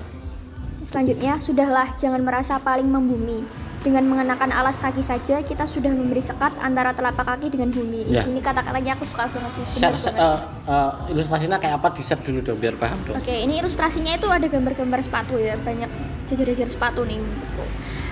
[0.80, 3.44] Selanjutnya, sudahlah jangan merasa paling membumi.
[3.80, 8.12] Dengan mengenakan alas kaki saja, kita sudah memberi sekat antara telapak kaki dengan bumi.
[8.12, 8.28] Ya.
[8.28, 9.80] Ini kata-katanya aku suka banget sih.
[9.80, 10.20] Bener share, banget.
[10.20, 10.38] eh,
[10.68, 13.16] eh, ilustrasinya kayak apa di share dulu dong biar paham dong.
[13.16, 15.88] Oke, ini ilustrasinya itu ada gambar-gambar sepatu ya, banyak
[16.28, 17.16] jajar-jajar sepatu nih.
[17.16, 17.64] Gitu.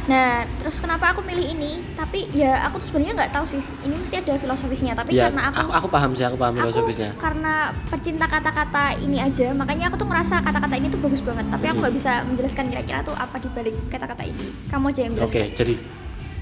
[0.08, 1.84] Nah, terus kenapa aku milih ini?
[1.92, 3.60] Tapi ya aku tuh sebenarnya nggak tahu sih.
[3.84, 4.92] Ini mesti ada filosofisnya.
[4.96, 7.12] Tapi Ya, karena aku, aku, aku paham sih, aku paham aku filosofisnya.
[7.14, 7.54] karena
[7.86, 11.44] pecinta kata-kata ini aja, makanya aku tuh ngerasa kata-kata ini tuh bagus banget.
[11.46, 11.82] Tapi aku Hmm.
[11.84, 14.46] nggak bisa menjelaskan kira-kira tuh apa di balik kata-kata ini.
[14.66, 15.52] Kamu aja yang Oke, menjelaskan.
[15.54, 15.74] jadi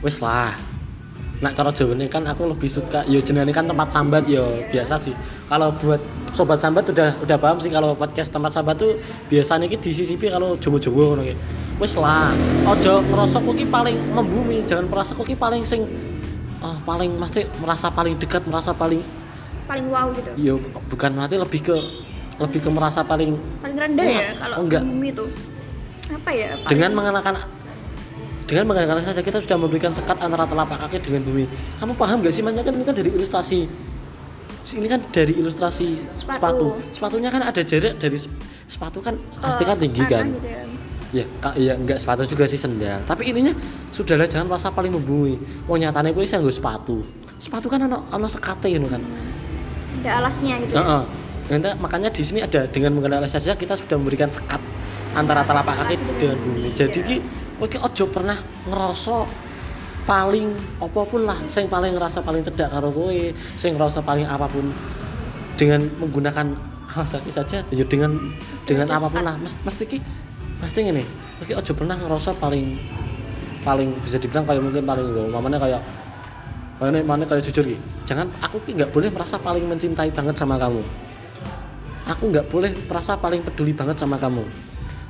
[0.01, 0.55] wis lah.
[1.37, 5.13] Nak cara jawabannya kan aku lebih suka yo jenenge kan tempat sambat yo biasa sih.
[5.47, 6.01] Kalau buat
[6.33, 8.97] sobat sambat udah udah paham sih kalau podcast tempat sambat tuh
[9.29, 11.35] biasanya ki disisipi kalau jowo-jowo ngono ki.
[11.77, 12.33] Wis lah.
[12.65, 15.85] Ojo ngerasa kok ki paling membumi, jangan merasa kok ki paling sing
[16.59, 19.05] ah, paling mesti merasa paling dekat, merasa paling
[19.67, 20.31] paling wow gitu.
[20.39, 20.55] yo
[20.89, 21.77] bukan nanti lebih ke
[22.39, 24.81] lebih ke merasa paling Paling rendah ya kalau enggak.
[24.81, 25.25] bumi itu.
[26.07, 26.49] Apa ya?
[26.55, 27.35] paling- dengan mengenakan
[28.47, 31.45] dengan mengenakan saja kita sudah memberikan sekat antara telapak kaki dengan bumi.
[31.83, 32.43] Kamu paham gak sih?
[32.47, 33.61] Makanya kan ini kan dari ilustrasi.
[34.67, 36.31] Ini kan dari ilustrasi sepatu.
[36.31, 36.67] Sepatu.
[36.95, 38.35] Sepatunya kan ada jarak dari sep-
[38.67, 40.27] sepatu kan pasti eh, kan tinggi kan.
[40.31, 40.63] gitu ya.
[41.15, 42.99] Ya, ka- ya enggak sepatu juga sih sendal.
[43.07, 43.55] Tapi ininya
[43.95, 45.39] sudahlah jangan merasa paling membumi.
[45.71, 47.03] Wong nyatane kuwi sih nggo sepatu.
[47.39, 49.03] Sepatu kan ono ono sekate ngono kan.
[50.03, 50.75] Ada alasnya gitu.
[50.75, 51.03] ya.
[51.47, 54.59] Nanti makanya di sini ada dengan mengenal saja kita sudah memberikan sekat
[55.15, 56.75] antara telapak kaki dengan bumi.
[56.75, 57.17] Jadi ki
[57.57, 58.37] kowe ki ojo pernah
[58.69, 59.17] ngerasa
[60.07, 63.19] paling apa pun lah sing paling ngerasa paling cedak karo kowe,
[63.59, 64.71] sing ngerasa paling apa pun.
[65.57, 66.53] Dengan menggunakan
[66.93, 68.13] alas kaki saja ya dengan
[68.69, 69.35] dengan apa pun lah.
[69.41, 69.99] Mes- mesti ki
[70.61, 71.03] mesti ngene.
[71.49, 72.77] Ki ojo pernah ngerasa paling
[73.65, 75.83] paling bisa dibilang kayak mungkin paling gue mamanya kayak
[76.77, 77.75] mana mana kayak jujur ki
[78.07, 80.85] jangan aku ki nggak boleh merasa paling mencintai banget sama kamu.
[82.07, 84.45] Aku nggak boleh merasa paling peduli banget sama kamu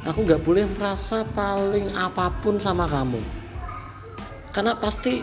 [0.06, 3.18] aku nggak boleh merasa paling apa pun sama kamu.
[4.50, 5.20] Karena pasti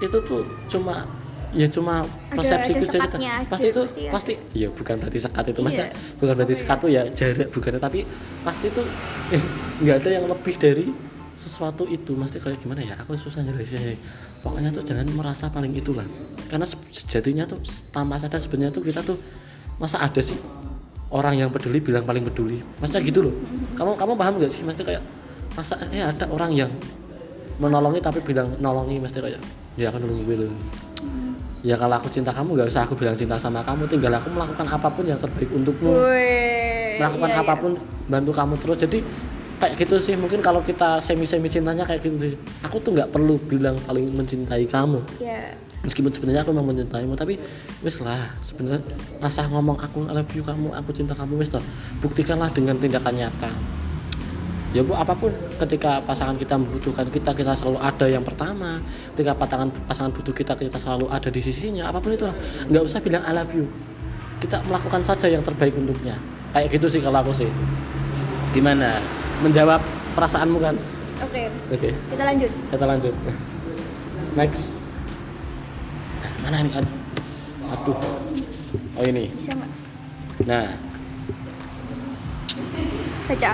[0.00, 1.04] itu tuh cuma
[1.50, 3.16] ya cuma persepsiku ada cerita.
[3.50, 4.12] pasti itu pasti ada.
[4.14, 6.14] pasti ya bukan berarti sekat itu maksudnya Iya.
[6.16, 6.60] bukan berarti ya?
[6.62, 7.70] sekat tuh ya jarak bukan.
[7.76, 8.00] Tapi
[8.40, 8.86] pasti tuh
[9.30, 9.42] eh,
[9.82, 10.86] nggak ada yang lebih dari
[11.36, 12.12] sesuatu itu.
[12.14, 12.94] Mesti kayak gimana ya?
[13.02, 13.98] Aku susah jelasinnya
[14.40, 16.06] pokoknya tuh jangan merasa paling itulah.
[16.48, 17.60] Karena se- sejatinya tuh
[17.90, 19.18] tanpa sadar sebenarnya tuh kita tuh
[19.76, 20.36] masa ada sih
[21.10, 22.58] orang yang peduli bilang paling peduli.
[22.78, 23.34] Maksudnya gitu loh.
[23.74, 24.62] Kamu kamu paham nggak sih?
[24.62, 25.02] Maksudnya kayak
[25.58, 26.70] masa ya ada orang yang
[27.58, 29.02] menolongi tapi bilang nolongi?
[29.02, 29.42] Mesti kayak
[29.74, 30.52] ya aku nolongi gue loh
[31.60, 33.88] ya kalau aku cinta kamu nggak usah aku bilang cinta sama kamu.
[33.88, 35.92] Tinggal aku melakukan apa pun yang terbaik untukmu.
[35.92, 37.44] Wih, melakukan iya, iya.
[37.44, 37.72] apa pun
[38.08, 38.78] bantu kamu terus.
[38.80, 38.98] Jadi
[39.60, 40.14] kayak gitu sih.
[40.16, 42.34] Mungkin kalau kita semi semi cintanya kayak gitu sih.
[42.64, 45.00] Aku tuh nggak perlu bilang paling mencintai kamu.
[45.20, 47.40] Ya, meskipun sebenarnya aku memang mencintaimu tapi
[47.80, 48.84] wis lah sebenarnya
[49.16, 51.62] rasa ngomong aku I love you kamu aku cinta kamu wis toh.
[52.04, 53.52] Buktikanlah dengan tindakan nyata.
[54.70, 58.78] Ya bu apa pun ketika pasangan kita membutuhkan kita kita selalu ada yang pertama.
[59.16, 61.90] Ketika pasangan pasangan butuh kita kita selalu ada di sisinya.
[61.90, 62.36] Apa pun itulah.
[62.70, 63.66] Nggak usah bilang I love you.
[64.38, 66.14] Kita melakukan saja yang terbaik untuknya.
[66.54, 67.50] Kayak gitu sih kalau aku sih.
[68.54, 69.02] Gimana?
[69.42, 69.82] Menjawab
[70.14, 70.76] perasaanmu kan?
[71.20, 71.52] Oke.
[71.72, 71.90] oke.
[71.92, 72.50] Kita lanjut.
[72.72, 73.14] kita lanjut.
[74.38, 74.79] Next
[76.44, 76.94] mana nih aduh
[77.70, 77.98] aduh.
[78.98, 79.30] Oh ini.
[80.44, 80.74] Nah.
[83.30, 83.52] Baca.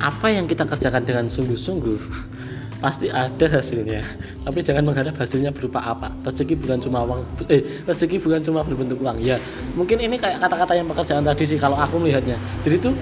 [0.00, 2.00] apa yang kita kerjakan dengan sungguh-sungguh?
[2.80, 4.00] Pasti ada hasilnya.
[4.44, 6.12] Tapi jangan mengharap hasilnya berupa apa.
[6.24, 7.20] Rezeki bukan cuma uang
[7.52, 9.20] eh rezeki bukan cuma berbentuk uang.
[9.20, 9.36] Ya
[9.76, 12.40] mungkin ini kayak kata-kata yang pekerjaan tadi sih kalau aku melihatnya.
[12.64, 12.94] Jadi tuh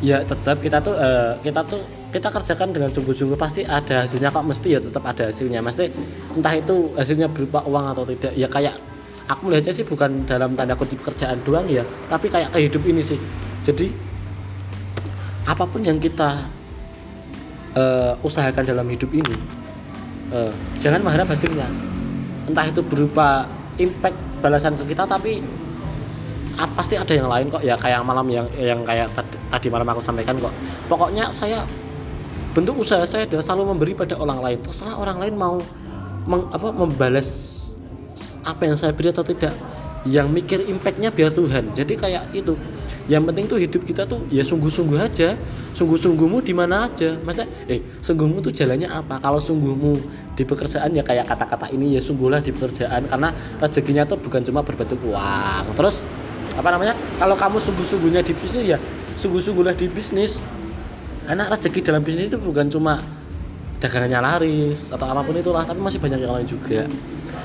[0.00, 4.44] ya tetap kita tuh eh, kita tuh kita kerjakan dengan sungguh-sungguh pasti ada hasilnya kok
[4.44, 5.64] mesti ya tetap ada hasilnya.
[5.64, 5.88] Mesti
[6.36, 8.36] entah itu hasilnya berupa uang atau tidak.
[8.36, 8.76] Ya kayak
[9.32, 11.80] aku melihatnya sih bukan dalam tanda kutip kerjaan doang ya
[12.12, 13.16] tapi kayak ke hidup ini sih.
[13.64, 13.88] Jadi
[15.48, 16.44] apa pun yang kita
[17.80, 19.34] eh, usahakan dalam hidup ini
[20.36, 21.64] eh, jangan mengharap hasilnya.
[22.44, 23.48] Entah itu berupa
[23.80, 25.40] impact balasan ke kita tapi
[26.60, 27.64] ah, pasti ada yang lain kok.
[27.64, 29.08] Ya kayak malam yang yang kayak
[29.48, 30.52] tadi malam aku sampaikan kok.
[30.92, 31.64] Pokoknya saya
[32.52, 34.58] bentuk usaha saya adalah selalu memberi pada orang lain.
[34.60, 35.56] Terserah orang lain mau
[36.28, 37.60] meng, apa membalas
[38.44, 39.56] apa yang saya beri atau tidak.
[40.02, 41.72] Yang mikir impactnya biar Tuhan.
[41.72, 42.58] Jadi kayak itu.
[43.10, 45.34] Yang penting tuh hidup kita tuh ya sungguh-sungguh aja.
[45.72, 47.16] Sungguh-sungguhmu di mana aja.
[47.22, 49.22] Maksudnya eh sungguhmu tuh jalannya apa?
[49.22, 49.92] Kalau sungguhmu
[50.34, 53.06] di pekerjaan ya kayak kata-kata ini ya sungguhlah di pekerjaan.
[53.06, 53.30] Karena
[53.62, 55.70] rezekinya tuh bukan cuma berbentuk uang.
[55.78, 56.02] Terus
[56.58, 56.98] apa namanya?
[57.16, 58.78] Kalau kamu sungguh-sungguhnya di bisnis ya
[59.22, 60.42] sungguh-sungguhlah di bisnis
[61.26, 62.98] karena rezeki dalam bisnis itu bukan cuma
[63.78, 66.86] dagangannya laris atau apa pun itulah tapi masih banyak yang lain juga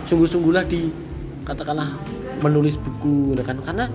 [0.06, 0.94] sungguh-sungguhlah di
[1.42, 1.98] katakanlah
[2.46, 3.90] menulis buku ya kan karena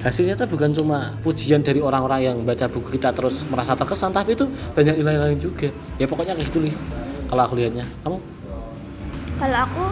[0.00, 4.34] hasilnya itu bukan cuma pujian dari orang-orang yang baca buku kita terus merasa terkesan tapi
[4.34, 5.68] itu banyak nilai lain juga
[6.00, 6.74] ya pokoknya kayak gitu nih
[7.30, 8.18] kalau aku lihatnya kamu
[9.40, 9.84] Kalau aku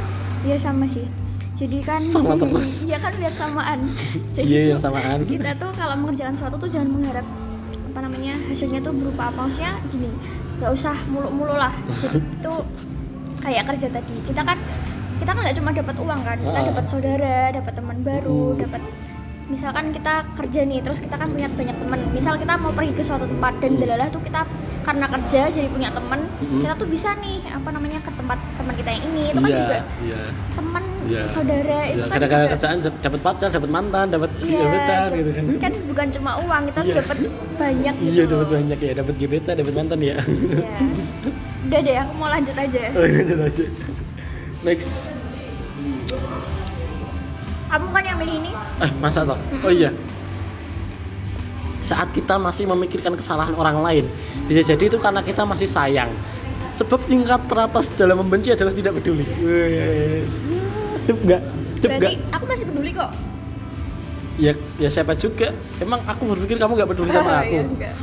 [0.44, 1.08] ya sama sih.
[1.56, 2.84] Jadi kan Sama terus.
[2.84, 3.80] Iya kan lihat samaan.
[4.36, 7.24] Jadi iya yang samaan kita tuh kalau mengerjakan sesuatu tuh jangan mengharap
[7.88, 10.10] apa namanya hasilnya tuh berupa apa maksudnya gini
[10.58, 12.52] nggak usah mulu-mulu lah jadi itu
[13.38, 14.58] kayak kerja tadi kita kan
[15.18, 16.66] kita kan nggak cuma dapat uang kan kita Ah.
[16.68, 18.60] dapat saudara dapat teman baru Hmm.
[18.60, 18.82] dapat
[19.48, 23.02] misalkan kita kerja nih terus kita kan punya banyak teman misal kita mau pergi ke
[23.02, 23.80] suatu tempat dan Hmm.
[23.80, 24.44] delalah tuh kita
[24.88, 26.62] karena kerja jadi punya teman Hmm.
[26.62, 29.58] kita tuh bisa nih apa namanya ke tempat teman kita yang ini itu kan iya
[29.58, 30.20] juga iya
[30.54, 31.24] teman Iya.
[31.24, 35.30] saudara itu Ya, kan kadang-kadang juga kerjaan dapat pacar dapat mantan dapat Iya, gebetan gitu
[35.30, 36.94] kan kan bukan cuma uang, kita Iya.
[37.00, 37.16] dapat
[37.56, 38.08] banyak gitu.
[38.08, 40.76] iya dapat banyak ya dapat gebetan dapat mantan ya Iya.
[41.64, 42.80] Udah deh, aku mau lanjut aja.
[42.90, 43.68] oh ini jelas ya.
[44.62, 44.92] next
[47.68, 48.50] Kamu kan yang milih ini?
[48.78, 49.92] eh masa toh oh iya
[51.88, 54.04] saat kita masih memikirkan kesalahan orang lain
[54.44, 56.12] bisa jadi itu karena kita masih sayang
[56.70, 60.44] sebab tingkat teratas dalam membenci adalah tidak peduli wes
[61.04, 61.40] Dep nggak
[61.80, 63.10] Dep nggak Berarti aku masih peduli kok.
[64.36, 67.94] ya ya siapa juga emang aku berpikir kamu nggak peduli sama Oh, aku iya, enggak.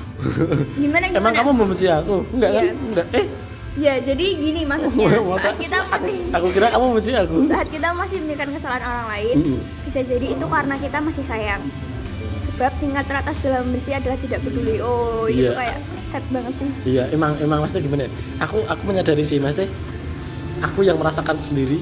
[0.76, 1.19] Gimana gimana?
[1.21, 2.74] emang kamu membenci aku enggak kan Iya.
[2.74, 3.28] enggak eh
[3.76, 5.19] Ya, jadi gini maksudnya.
[5.19, 9.08] Mau Saat kita masih aku kira kamu membenci aku saat kita masih memikirkan kesalahan orang
[9.12, 9.60] lain, Mm-mm.
[9.84, 11.60] bisa jadi itu karena kita masih sayang.
[12.45, 14.77] Sebab tingkat teratas dalam membenci adalah tidak peduli.
[14.77, 15.58] Oh, itu Iya.
[15.58, 16.69] kayak sad banget sih.
[16.86, 18.01] Iya, emang emang maksudnya gimana?
[18.05, 18.12] ya?
[18.39, 19.65] Aku aku menyadari sih, Mas teh.
[20.62, 21.81] Aku yang merasakan sendiri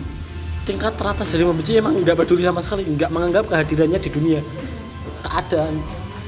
[0.64, 4.40] tingkat teratas dari membenci emang nggak peduli sama sekali, nggak menganggap kehadirannya di dunia.
[5.22, 5.76] Keadaan.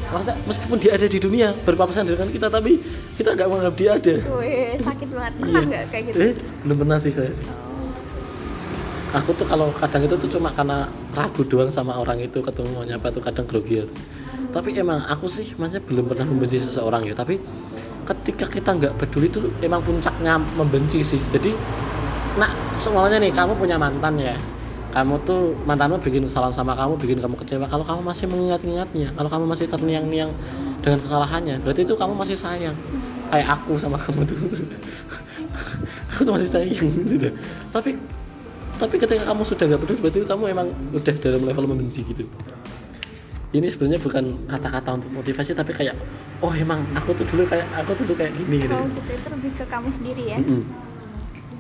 [0.06, 2.78] Maksudnya meskipun dia ada di dunia berpapasan dengan kita, tapi
[3.16, 4.16] kita nggak menganggap dia ada.
[4.36, 5.34] Wih, sakit banget.
[5.40, 5.66] Pernah Iya.
[5.66, 6.18] nggak kayak gitu?
[6.20, 7.32] Eh, belum pernah sih saya.
[7.32, 7.48] sih.
[9.16, 12.84] Aku tuh kalau kadang itu tuh cuma karena ragu doang sama orang itu ketemu mau
[12.84, 13.86] nyapa tuh kadang grogi ya.
[14.56, 17.12] Tapi emang aku sih maksudnya belum pernah membenci seseorang ya.
[17.12, 17.36] Tapi
[18.08, 21.20] ketika kita nggak peduli itu emang puncaknya membenci sih.
[21.28, 21.52] Jadi,
[22.40, 22.48] nah
[22.80, 24.40] semuanya nih kamu punya mantan ya.
[24.96, 27.68] Kamu tuh mantanmu bikin kesalahan sama kamu, bikin kamu kecewa.
[27.68, 30.32] Kalau kamu masih mengingat-ingatnya, kalau kamu masih terniang-niang
[30.80, 32.80] dengan kesalahannya, berarti itu kamu masih sayang.
[33.28, 34.40] Kayak aku sama kamu tuh.
[36.16, 37.28] aku tuh masih sayang gitu.
[37.76, 38.00] Tapi
[38.76, 42.28] tapi ketika kamu sudah nggak peduli berarti kamu emang udah dalam level membenci gitu
[43.56, 45.96] ini sebenarnya bukan kata-kata untuk motivasi tapi kayak
[46.38, 49.28] oh emang aku tuh dulu kayak aku tuh dulu kayak gini gitu Oh gitu, itu
[49.30, 50.38] lebih ke kamu sendiri ya.
[50.38, 50.64] Mm-mm.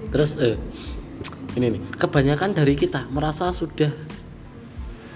[0.08, 0.60] terus eh,
[1.53, 3.89] ini nih kebanyakan dari kita merasa sudah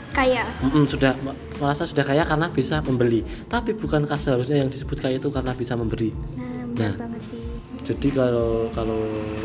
[0.09, 4.97] Kayak mm-mm, sudah me- merasa sudah kaya karena bisa membeli tapi bukankah seharusnya yang disebut
[4.97, 6.95] kaya itu karena bisa memberi Nah, Nah.
[6.97, 7.39] banget sih.
[7.85, 8.99] jadi kalau kalau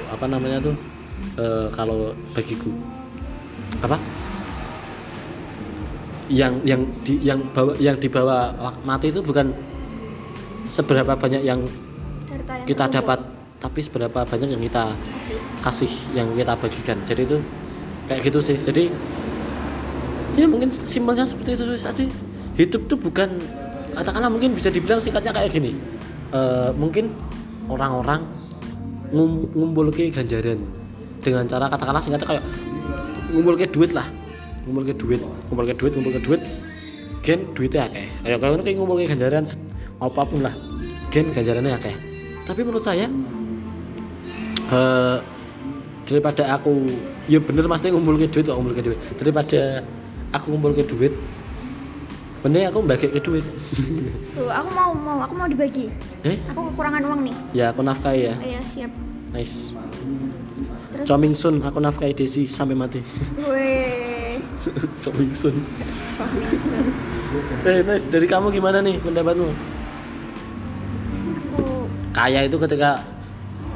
[0.09, 0.75] apa namanya tuh
[1.37, 2.73] eh, kalau bagiku
[3.81, 4.01] apa
[6.35, 8.51] yang yang di yang bawa yang dibawa
[8.83, 9.55] mati itu bukan
[10.66, 11.62] seberapa banyak yang
[12.27, 12.99] Harta yang kita terkumpul.
[12.99, 13.18] dapat
[13.62, 15.38] tapi seberapa banyak yang kita Kasih.
[15.62, 16.99] kasih yang kita bagikan.
[17.07, 17.38] Jadi itu
[18.11, 18.59] kayak gitu sih.
[18.59, 18.90] Jadi
[20.35, 22.05] ya mungkin simpelnya seperti itu tadi
[22.59, 23.31] hidup tuh bukan
[23.94, 25.79] katakanlah mungkin bisa dibilang singkatnya kayak gini.
[26.35, 27.14] Eh, mungkin
[27.70, 28.27] orang-orang
[29.14, 30.59] ngum, ngumpul ke ganjaran
[31.23, 32.44] dengan cara katakanlah singkatnya kayak
[33.31, 34.05] ngumpul ke duit lah
[34.64, 36.40] ngumpul ke duit ngumpul ke duit ngumpul ke duit.
[37.24, 39.44] Gen duitnya kayak kayak kayak kayak ngumpul ke ganjaran
[40.00, 40.55] apa pun lah.
[41.09, 42.00] Gen ganjarannya kayak
[42.44, 43.09] tapi menurut saya
[44.68, 45.16] eh
[46.05, 46.85] daripada aku
[47.24, 48.98] ya bener pasti ngumpul ke duit kok ngumpul ke duit.
[49.16, 49.81] Daripada
[50.33, 51.12] aku ngumpul ke duit
[52.44, 53.40] mending aku bagi ke duit.
[54.37, 55.88] Tuh, aku mau mau aku mau dibagi.
[56.29, 56.37] eh?
[56.53, 57.35] Aku kekurangan uang nih.
[57.57, 58.35] ya aku nafkahi ya.
[58.37, 58.92] Iya, siap.
[59.33, 59.72] nice.
[60.92, 61.07] Terus?
[61.09, 63.00] Coming soon aku nafkahi Desi sampai mati.
[63.48, 63.93] Weh.
[65.05, 65.61] Soon Sorry.
[67.66, 69.48] eh nice dari kamu gimana nih pendapatmu
[71.55, 73.03] Aku kaya itu ketika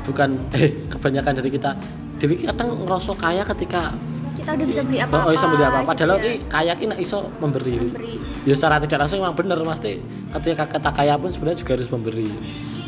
[0.07, 1.75] bukan eh kebanyakan dari kita
[2.19, 3.95] Dewi kadang ngerasa kaya ketika
[4.39, 5.27] kita udah bisa beli apa-apa.
[5.29, 6.47] oh bisa beli apa padahal gitu ki ya.
[6.49, 8.15] kaya ki nak iso memberi Memberi.
[8.47, 9.99] ya secara tidak langsung memang benar pasti
[10.39, 12.29] ketika kita kaya pun sebenarnya juga harus memberi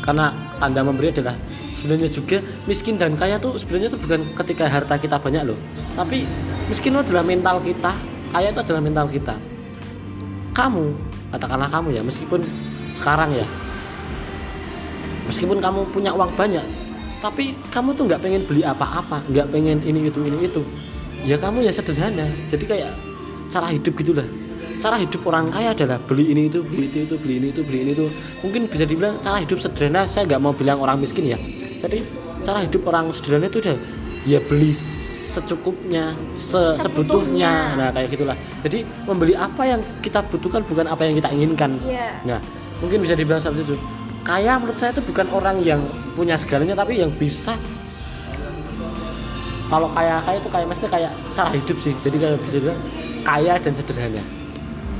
[0.01, 1.37] karena tanda memberi adalah
[1.71, 5.59] sebenarnya juga miskin dan kaya tuh sebenarnya tuh bukan ketika harta kita banyak loh.
[5.93, 6.25] Tapi
[6.67, 7.93] miskin itu adalah mental kita
[8.33, 9.35] kaya itu adalah mental kita.
[10.51, 10.85] Kamu
[11.31, 12.43] katakanlah kamu ya meskipun
[12.91, 13.47] sekarang ya
[15.29, 16.65] meskipun kamu punya uang banyak
[17.23, 20.61] tapi kamu tuh nggak pengen beli apa-apa nggak pengen ini itu ini itu.
[21.21, 22.25] Ya kamu ya sederhana.
[22.49, 22.91] Jadi kayak
[23.53, 24.25] cara hidup gitulah
[24.81, 27.79] cara hidup orang kaya adalah beli ini itu beli itu itu beli ini itu beli
[27.85, 28.05] ini itu
[28.41, 31.37] mungkin bisa dibilang cara hidup sederhana saya nggak mau bilang orang miskin ya
[31.77, 32.01] jadi
[32.41, 33.77] cara hidup orang sederhana itu udah
[34.25, 40.89] ya beli secukupnya se sebutuhnya nah kayak gitulah jadi membeli apa yang kita butuhkan bukan
[40.89, 42.09] apa yang kita inginkan Iya.
[42.25, 42.39] Nah,
[42.81, 43.75] mungkin bisa dibilang seperti itu.
[44.21, 45.81] Kaya menurut saya itu bukan orang yang
[46.13, 47.57] punya segalanya tapi yang bisa
[49.71, 51.93] kalau kaya kaya itu kayak mesti kayak cara hidup sih.
[51.95, 52.79] Jadi kayak bisa dibilang
[53.23, 54.21] kaya dan sederhana.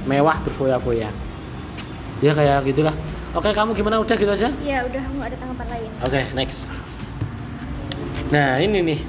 [0.06, 1.10] Mewah berfoya-foya.
[2.22, 2.94] Ya kayak gitulah.
[3.32, 3.98] Oke, kamu gimana?
[4.02, 4.50] Udah gitu aja?
[4.60, 5.90] Iya, udah nggak ada tanggapan lain.
[6.04, 6.68] Oke, next.
[8.32, 9.00] Nah, ini nih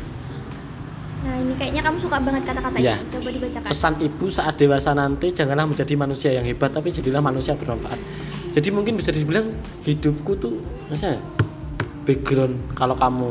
[1.22, 2.98] Nah, ini kayaknya kamu suka banget kata-kata ini.
[3.14, 3.68] Coba dibacakan.
[3.70, 7.94] pesan ibu saat dewasa nanti janganlah menjadi manusia yang hebat tapi jadilah manusia bermanfaat
[8.52, 9.54] jadi mungkin bisa dibilang
[9.86, 10.58] hidupku tuh
[10.90, 11.22] misalnya
[12.04, 13.30] background kalau kamu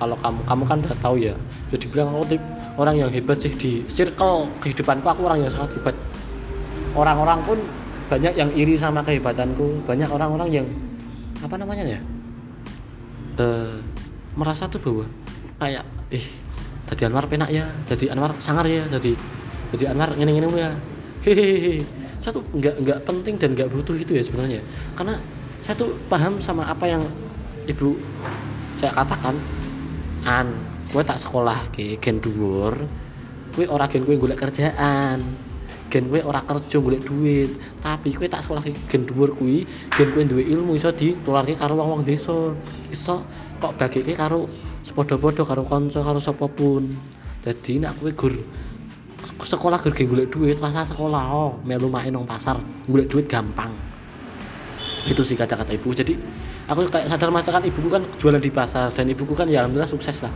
[0.00, 1.34] kalau kamu kamu kan udah tahu ya
[1.68, 2.42] jadi bilang aku tip
[2.80, 5.94] orang yang hebat sih di circle kehidupanku aku orang yang sangat hebat
[6.98, 7.58] orang-orang pun
[8.10, 9.86] banyak yang iri sama kehebatanku.
[9.86, 10.66] Banyak orang-orang yang
[11.38, 12.00] apa namanya ya
[13.38, 13.78] eh
[14.34, 15.06] merasa tuh bahwa
[15.62, 16.26] kayak ih
[16.90, 19.14] jadi Anwar penak ya jadi Anwar sangar ya jadi
[19.70, 20.70] jadi Anwar ngene ngene ya.
[21.22, 21.86] Hehehe.
[22.18, 24.58] Saya tuh nggak nggak penting dan nggak butuh itu ya sebenarnya.
[24.98, 25.14] Karena
[25.62, 27.02] saya tuh paham sama apa yang
[27.70, 27.94] ibu
[28.78, 29.38] saya katakan.
[30.26, 30.50] An
[30.88, 35.20] gue tak sekolah ke gen gue ora gen gue golek kerjaan
[35.88, 37.50] gen gue ora kerja golek duit.
[37.80, 39.64] Tapi gue tak sekolah gen dhuwur kuwi
[39.96, 42.52] gen gue duwe ilmu iso ditularke karo wong-wong desa.
[42.92, 43.24] Iso
[43.58, 44.48] kok bagike karo
[44.84, 46.92] sepodo-podo karo kanca karo sapa pun.
[47.48, 48.34] Nek kowe gur
[49.40, 53.72] sekolah gur golek duit rasa sekolah oh melu main nang pasar golek duit gampang.
[55.08, 56.12] Itu sih kata-kata ibu jadi
[56.68, 60.20] aku kayak sadar masakan ibuku kan jualan di pasar dan ibuku kan ya alhamdulillah sukses
[60.20, 60.30] lah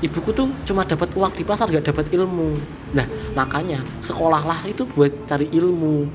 [0.00, 2.56] ibuku tuh cuma dapat uang di pasar gak dapat ilmu.
[2.96, 6.08] Nah makanya sekolahlah itu buat cari ilmu.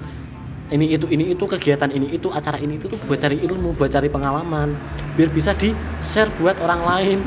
[0.65, 3.93] Ini itu ini itu kegiatan ini itu acara ini itu tuh buat cari ilmu buat
[3.93, 4.73] cari pengalaman.
[5.13, 5.71] Biar bisa di
[6.01, 7.19] share buat orang lain.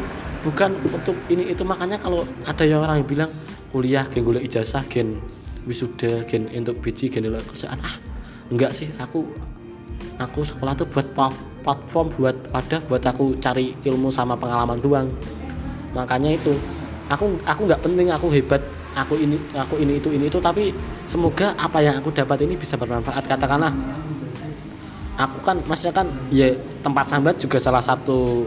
[0.42, 1.62] Bukan untuk ini itu.
[1.62, 3.30] Makanya kalau ada yang orang yang bilang
[3.70, 5.22] kuliah gen golek ijazah gen
[5.70, 7.78] wisuda gen untuk biji gen kerjaan.
[7.78, 7.94] Ah
[8.50, 8.90] enggak sih.
[8.98, 9.22] Aku
[10.18, 15.06] aku sekolah tuh buat pla- platform buat ada buat aku cari ilmu sama pengalaman doang
[15.98, 16.54] makanya itu.
[17.10, 18.60] Aku aku nggak penting aku hebat
[18.92, 20.70] aku ini aku ini itu ini itu tapi
[21.08, 23.24] semoga apa yang aku dapat ini bisa bermanfaat.
[23.26, 23.72] Katakanlah
[25.18, 28.46] aku kan maksudnya kan ya tempat sambat juga salah satu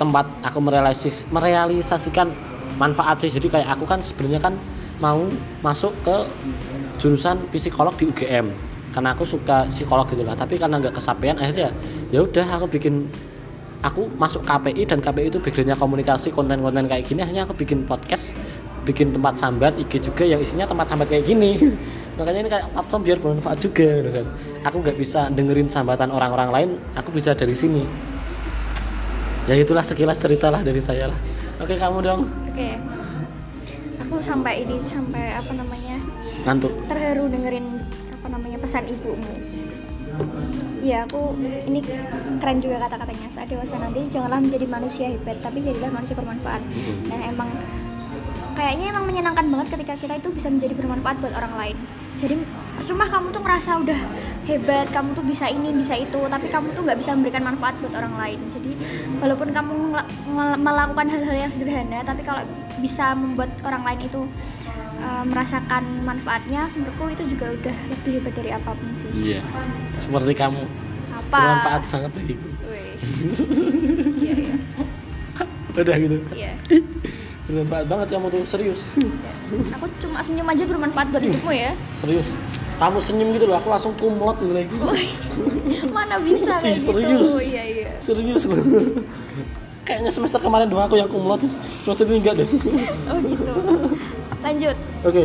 [0.00, 2.32] tempat aku merealisis merealisasikan
[2.80, 3.30] manfaat sih.
[3.30, 4.54] Jadi kayak aku kan sebenarnya kan
[5.00, 5.24] mau
[5.64, 6.16] masuk ke
[7.00, 8.52] jurusan psikolog di UGM
[8.90, 11.70] karena aku suka psikolog gitu lah tapi karena nggak kesampaian akhirnya
[12.10, 13.06] ya udah aku bikin
[13.80, 18.36] aku masuk KPI dan KPI itu backgroundnya komunikasi konten-konten kayak gini akhirnya aku bikin podcast
[18.84, 21.56] bikin tempat sambat IG juga yang isinya tempat sambat kayak gini
[22.20, 24.26] makanya ini kayak platform biar bermanfaat juga gitu kan
[24.64, 27.84] aku nggak bisa dengerin sambatan orang-orang lain aku bisa dari sini
[29.48, 31.18] ya itulah sekilas cerita lah dari saya lah
[31.60, 32.76] oke kamu dong Oke.
[34.04, 35.96] Aku sampai ini sampai apa namanya?
[36.42, 37.78] ngantuk terharu dengerin
[38.10, 39.32] apa namanya pesan ibumu.
[40.80, 41.36] Iya, aku
[41.68, 41.84] ini
[42.40, 43.28] keren juga kata-katanya.
[43.28, 46.62] Saat dewasa nanti janganlah menjadi manusia hebat, tapi jadilah manusia bermanfaat.
[47.04, 47.52] Dan emang
[48.56, 51.76] kayaknya emang menyenangkan banget ketika kita itu bisa menjadi bermanfaat buat orang lain.
[52.20, 52.34] Jadi
[52.88, 54.00] cuma kamu tuh ngerasa udah
[54.48, 57.92] hebat, kamu tuh bisa ini, bisa itu, tapi kamu tuh nggak bisa memberikan manfaat buat
[57.96, 58.40] orang lain.
[58.48, 58.72] Jadi
[59.20, 59.72] walaupun kamu
[60.60, 62.40] melakukan hal-hal yang sederhana, tapi kalau
[62.80, 64.20] bisa membuat orang lain itu
[65.00, 69.10] uh, merasakan manfaatnya, menurutku itu juga udah lebih hebat dari apa pun sih.
[69.16, 69.42] iya
[69.98, 70.62] seperti kamu.
[71.10, 71.36] Apa?
[71.36, 72.38] bermanfaat sangat Wih.
[74.20, 74.54] Iya, iya.
[75.80, 76.16] udah gitu.
[76.36, 76.52] Iya.
[77.50, 78.80] bermanfaat banget kamu tuh serius.
[79.74, 81.72] Aku cuma senyum aja bermanfaat buat hidupmu ya.
[81.90, 82.38] serius.
[82.78, 84.70] Kamu senyum gitu loh aku langsung kumlot gitu lagi.
[85.96, 86.94] Mana bisa kayak gitu?
[86.94, 87.30] serius.
[87.42, 87.90] iya iya.
[87.98, 88.56] Serius loh.
[89.82, 91.42] Kayaknya semester kemarin doang aku yang kumlot.
[91.82, 92.48] Semester ini enggak deh.
[93.10, 93.54] Oh gitu
[94.44, 94.76] lanjut.
[95.04, 95.24] Oke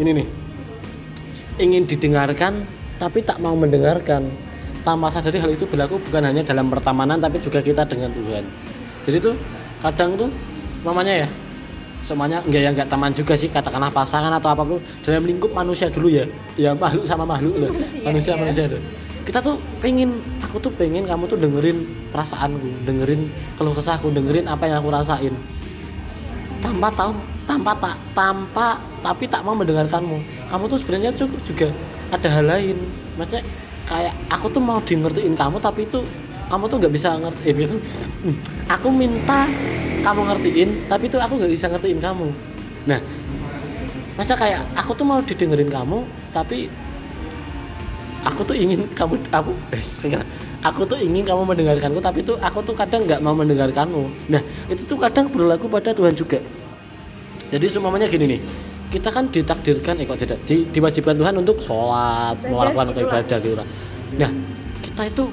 [0.00, 0.26] ini nih.
[1.60, 2.64] Ingin didengarkan
[2.96, 4.30] tapi tak mau mendengarkan.
[4.82, 8.42] Tanpa sadari hal itu berlaku bukan hanya dalam pertemanan tapi juga kita dengan Tuhan.
[9.06, 9.34] Jadi tuh
[9.78, 10.26] kadang tuh
[10.82, 11.28] mamanya ya
[12.02, 15.86] semuanya enggak yang enggak teman juga sih katakanlah pasangan atau apa pun dalam lingkup manusia
[15.86, 16.26] dulu ya.
[16.58, 17.70] Ya makhluk sama makhluk loh.
[17.70, 18.42] Manusia, manusia iya.
[18.42, 18.64] manusia
[19.22, 24.66] kita tuh pengen aku tuh pengen kamu tuh dengerin perasaanku dengerin keluh kesahku dengerin apa
[24.66, 25.34] yang aku rasain
[26.62, 27.12] tanpa tahu
[27.44, 28.66] tanpa tak tanpa
[29.02, 30.22] tapi tak mau mendengarkanmu.
[30.48, 31.68] Kamu tuh sebenarnya juga, juga
[32.14, 32.78] ada hal lain.
[33.18, 33.42] Maksudnya
[33.84, 36.00] kayak aku tuh mau di kamu tapi itu
[36.46, 37.50] kamu tuh nggak bisa ngerti.
[38.22, 38.36] Hmm,
[38.78, 39.50] aku minta
[40.06, 42.28] kamu ngertiin tapi itu aku nggak bisa ngertiin kamu.
[42.86, 43.00] Nah
[44.12, 46.68] masa kayak aku tuh mau didengerin kamu tapi
[48.22, 49.82] aku tuh ingin kamu aku eh,
[50.62, 54.30] aku tuh ingin kamu mendengarkanku tapi tuh aku tuh kadang nggak mau mendengarkanmu.
[54.30, 56.38] Nah itu tuh kadang berlaku pada Tuhan juga.
[57.52, 58.40] Jadi semuanya gini nih
[58.92, 63.64] kita kan ditakdirkan eh kok tidak di, diwajibkan Tuhan untuk sholat melakukan ibadah gitu lah.
[64.20, 64.28] nah
[64.84, 65.24] kita itu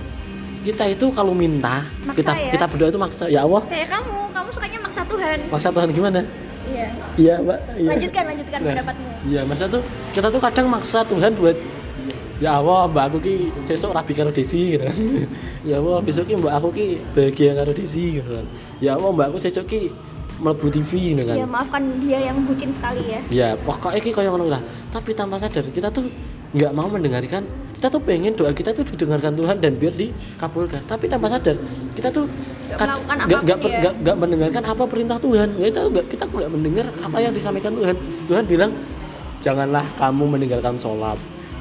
[0.63, 2.51] kita itu kalau minta Maksa kita ya?
[2.55, 3.23] kita berdoa itu maksa.
[3.27, 3.63] Ya Allah.
[3.67, 5.37] Kayak kamu kamu sukanya maksa Tuhan.
[5.51, 6.21] Maksa Tuhan gimana?
[6.69, 6.87] Iya.
[7.19, 7.59] Iya mbak.
[7.75, 7.89] Iya.
[7.91, 9.07] lanjutkan lanjutkan Nah, pendapatmu.
[9.27, 9.81] Iya, masa tuh
[10.15, 11.57] kita tuh kadang maksa Tuhan buat
[12.39, 14.95] ya Allah mbak aku ki sesuk rabi karo Desi gitu kan.
[15.61, 18.45] ya Allah besok ki mbak aku ki bahagia karo Desi gitu kan.
[18.79, 19.91] Ya Allah mbak aku sesuk ki
[20.39, 21.35] mlebu TV gitu kan.
[21.35, 24.61] ya maafkan dia yang bucin sekali ya Ya pokoknya ki koyo ngono lah.
[24.87, 26.07] Tapi tanpa sadar kita tuh
[26.49, 27.43] nggak mau mendengarkan
[27.75, 31.55] kita tuh pengen doa kita tuh didengarkan Tuhan dan biar dikabulkan tapi tanpa sadar
[31.93, 32.25] kita tuh
[32.69, 33.55] Nggak ya.
[33.55, 37.71] nggak nggak mendengarkan apa perintah Tuhan nggak kita nggak kita nggak mendengar apa yang disampaikan
[37.71, 38.71] Tuhan Tuhan bilang
[39.39, 41.17] janganlah kamu meninggalkan sholat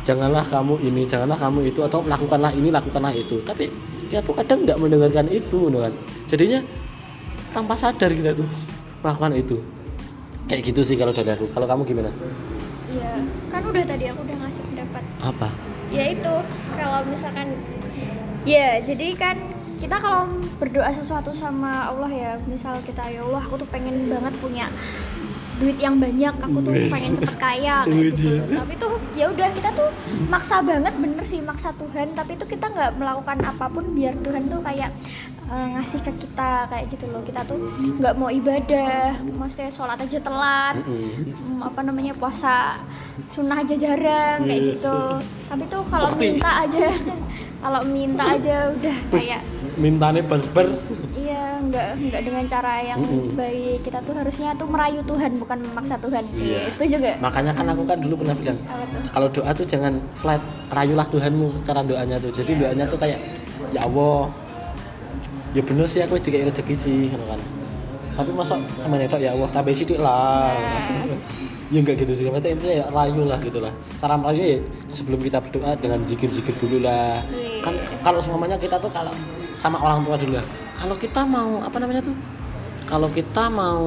[0.08, 3.44] janganlah kamu ini janganlah kamu itu atau lakukanlah ini lakukanlah itu.
[3.44, 3.68] Tapi
[4.08, 5.92] kita tuh kadang nggak mendengarkan itu gitu kan.
[6.32, 6.60] Jadinya
[7.52, 8.48] tanpa sadar kita tuh
[9.04, 9.60] melakukan itu.
[10.48, 11.44] Kayak gitu sih kalau dari aku.
[11.52, 12.08] Kalau kamu gimana?
[12.88, 13.20] Iya
[13.52, 15.02] kan udah tadi aku udah ngasih pendapat.
[15.20, 15.48] Apa?
[15.92, 16.34] Ya itu
[16.72, 17.52] kalau misalkan
[18.48, 19.36] ya jadi kan
[19.76, 24.34] kita kalau berdoa sesuatu sama Allah ya misal kita ya Allah aku tuh pengen banget
[24.40, 24.66] punya
[25.58, 28.42] duit yang banyak aku tuh pengen cepet kaya kayak gitu ya.
[28.56, 29.90] tapi tuh ya udah kita tuh
[30.26, 34.46] maksa banget bener sih maksa Tuhan tapi itu kita nggak melakukan apa pun biar Tuhan
[34.46, 34.90] tuh kayak
[35.44, 37.58] eh, ngasih ke kita kayak gitu loh kita tuh
[37.96, 40.74] nggak mau ibadah maksudnya sholat aja telat.
[40.78, 42.78] Hmm, apa namanya puasa
[43.26, 44.78] sunnah aja jarang kayak Yes.
[44.78, 44.98] gitu
[45.48, 46.86] tapi tuh kalau minta aja
[47.64, 49.40] kalau minta aja udah kayak
[49.74, 50.68] mintanya barber
[51.28, 53.36] iya nggak nggak dengan cara yang Mm-mm.
[53.36, 53.78] baik.
[53.84, 56.24] Kita tuh harusnya tuh merayu Tuhan bukan memaksa Tuhan.
[56.32, 56.64] Iya.
[56.64, 58.58] Iya, setuju gak makanya kan aku kan dulu pernah bilang
[59.12, 60.40] kalau doa tuh jangan flat
[60.72, 62.32] rayulah Tuhanmu cara doanya tuh.
[62.32, 63.20] Jadi doanya tuh kayak
[63.76, 64.32] ya Allah
[65.52, 67.40] ya bener sih aku dikai rezeki sih kan.
[68.18, 70.50] Tapi masa sama netok ya Allah tambah sidik lah.
[70.56, 71.36] Nah.
[71.68, 73.72] ya enggak gitu sih maksudnya intinya ya rayu lah gitu lah.
[74.00, 74.58] Cara merayu ya
[74.88, 77.20] sebelum kita berdoa dengan zikir-zikir dulu lah.
[77.28, 77.60] Iya.
[77.60, 79.12] kan kalau semuanya kita tuh kalau
[79.60, 80.46] sama orang tua dulu lah
[80.78, 82.14] kalau kita mau apa namanya tuh?
[82.88, 83.84] Kalau kita mau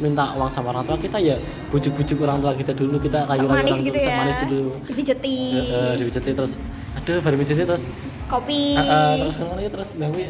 [0.00, 1.36] minta uang sama orang tua kita ya
[1.68, 4.72] bujuk-bujuk orang tua kita dulu kita rayu-rayu orang gitu tua ya manis dulu.
[4.88, 6.56] dipijetin Heeh, dipijetin terus.
[6.96, 7.84] Aduh baru terus.
[8.24, 8.80] Kopi.
[8.80, 10.24] Heeh, terus kan terus Dewi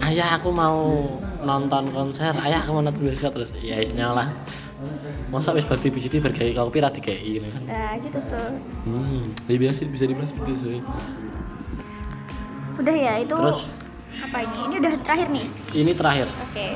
[0.00, 0.96] ayah aku mau
[1.44, 2.32] nonton konser.
[2.40, 4.32] Ayah aku mau nonton bioskop terus ya isnya lah
[5.32, 7.62] masa wis berarti pijetin bergaya kopi ra digawe ini kan.
[7.68, 8.48] Nah gitu tuh.
[8.88, 10.80] Hmm ya biasa bisa dibilang seperti itu sih.
[12.80, 13.60] Udah ya itu Terus?
[14.22, 14.56] Apa ini?
[14.68, 15.46] Ini udah terakhir nih?
[15.76, 16.26] Ini terakhir.
[16.28, 16.68] Oke.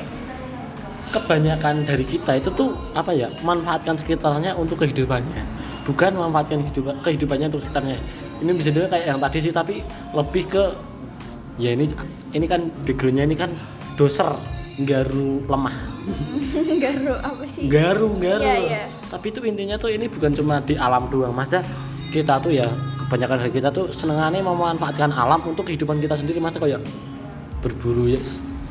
[1.11, 5.43] Kebanyakan dari kita itu tuh apa ya manfaatkan sekitarnya untuk kehidupannya.
[5.83, 7.97] Bukan memanfaatkan kehidupan kehidupannya untuk sekitarnya.
[8.39, 9.83] Ini bisa dilihat kayak yang tadi sih tapi
[10.15, 10.63] lebih ke
[11.59, 11.91] ya ini
[12.31, 13.51] ini kan backgroundnya ini kan
[13.99, 14.31] doser
[14.87, 15.75] garu lemah.
[16.81, 17.69] Garu apa sih?
[17.69, 18.41] Garu garu.
[18.41, 18.83] Iya, iya.
[19.13, 21.61] tapi itu intinya tuh ini bukan cuma di alam doang maksudnya
[22.09, 22.65] kita tuh ya
[23.05, 26.81] kebanyakan dari kita tuh senengannya memanfaatkan alam untuk kehidupan kita sendiri maksudnya kayak
[27.61, 28.21] berburu ya.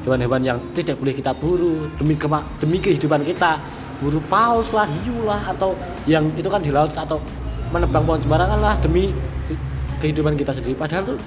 [0.05, 1.89] Hewan-hewan yang tidak boleh kita buru.
[1.97, 3.57] Demi kema- demi kehidupan kita.
[4.01, 5.77] Buru paus lah hiu lah atau
[6.09, 7.21] yang itu kan di laut atau
[7.71, 9.13] menebang pohon sembarangan lah demi
[9.45, 9.61] ke-
[10.01, 10.75] kehidupan kita sendiri.
[10.75, 11.19] Padahal tuh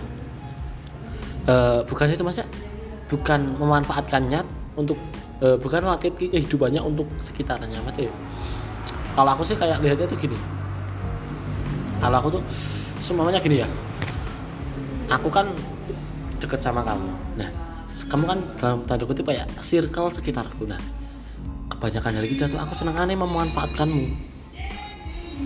[1.48, 2.50] eh, bukan itu maksudnya
[3.08, 4.42] bukan memanfaatkannya
[4.74, 4.98] untuk
[5.46, 8.10] eh, bukan memanfaatkan kehidupannya untuk sekitarnya mati
[9.14, 10.34] kalau aku sih kayak lihatnya tuh gini.
[12.02, 12.44] Kalau aku tuh
[12.98, 13.70] semuanya gini ya.
[15.14, 15.46] Aku kan
[16.44, 17.10] deket sama kamu.
[17.40, 17.50] Nah
[17.94, 20.68] kamu kan dalam tanda kutip kayak circle sekitarku.
[20.68, 20.80] Nah
[21.72, 24.06] kebanyakan dari kita tuh aku seneng aneh memanfaatkanmu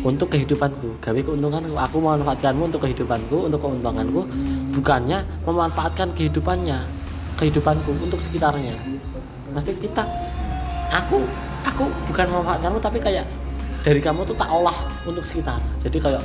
[0.01, 0.97] untuk kehidupanku.
[0.97, 1.77] Gawe keuntunganku.
[1.77, 4.25] Aku memanfaatkanmu untuk kehidupanku untuk keuntunganku
[4.73, 6.81] bukannya memanfaatkan kehidupannya
[7.37, 8.73] kehidupanku untuk sekitarnya.
[9.53, 10.01] Pasti kita
[10.89, 11.21] aku
[11.61, 13.25] aku bukan memanfaatkanmu tapi kayak
[13.85, 14.75] dari kamu tuh tak olah
[15.05, 15.61] untuk sekitar.
[15.79, 16.23] Jadi kayak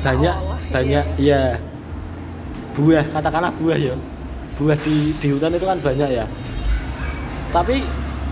[0.00, 1.58] banyak olah, banyak ya
[2.74, 3.94] buah katakanlah buah ya.
[4.60, 6.24] Buah di di hutan itu kan banyak ya.
[7.50, 7.82] Tapi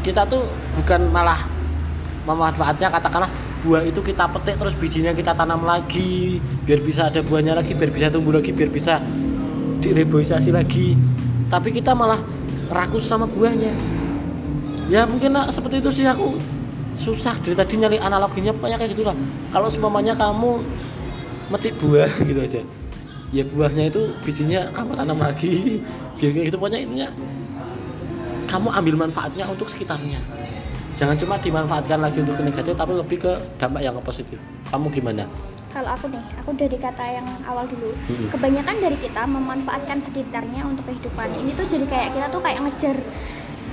[0.05, 0.47] kita tuh
[0.79, 1.49] bukan malah
[2.29, 3.31] memanfaatnya katakanlah
[3.65, 7.91] buah itu kita petik terus bijinya kita tanam lagi biar bisa ada buahnya lagi biar
[7.91, 9.03] bisa tumbuh lagi biar bisa
[9.83, 10.95] direboisasi lagi.
[11.49, 12.21] Tapi kita malah
[12.69, 13.73] rakus sama buahnya.
[14.89, 16.37] Ya mungkin lah, seperti itu sih aku.
[16.99, 19.17] Susah dari tadi nyari analoginya pokoknya kayak gitulah.
[19.55, 20.61] Kalau semuanya kamu
[21.49, 22.61] metik buah gitu aja
[23.35, 25.83] ya buahnya itu bijinya kamu tanam lagi.
[26.17, 26.57] Biar kayak gitu.
[26.57, 27.09] Pokoknya intinya
[28.49, 30.19] kamu ambil manfaatnya untuk sekitarnya.
[30.99, 34.41] Jangan cuma dimanfaatkan lagi untuk ke negatif tapi lebih ke dampak yang positif.
[34.73, 35.31] Kamu gimana?
[35.69, 37.95] Kalau aku nih aku dari kata yang awal dulu.
[37.95, 38.33] Mm-mm.
[38.35, 41.29] kebanyakan dari kita memanfaatkan sekitarnya untuk kehidupan.
[41.39, 42.97] Ini tuh jadi kayak kita tuh kayak ngejar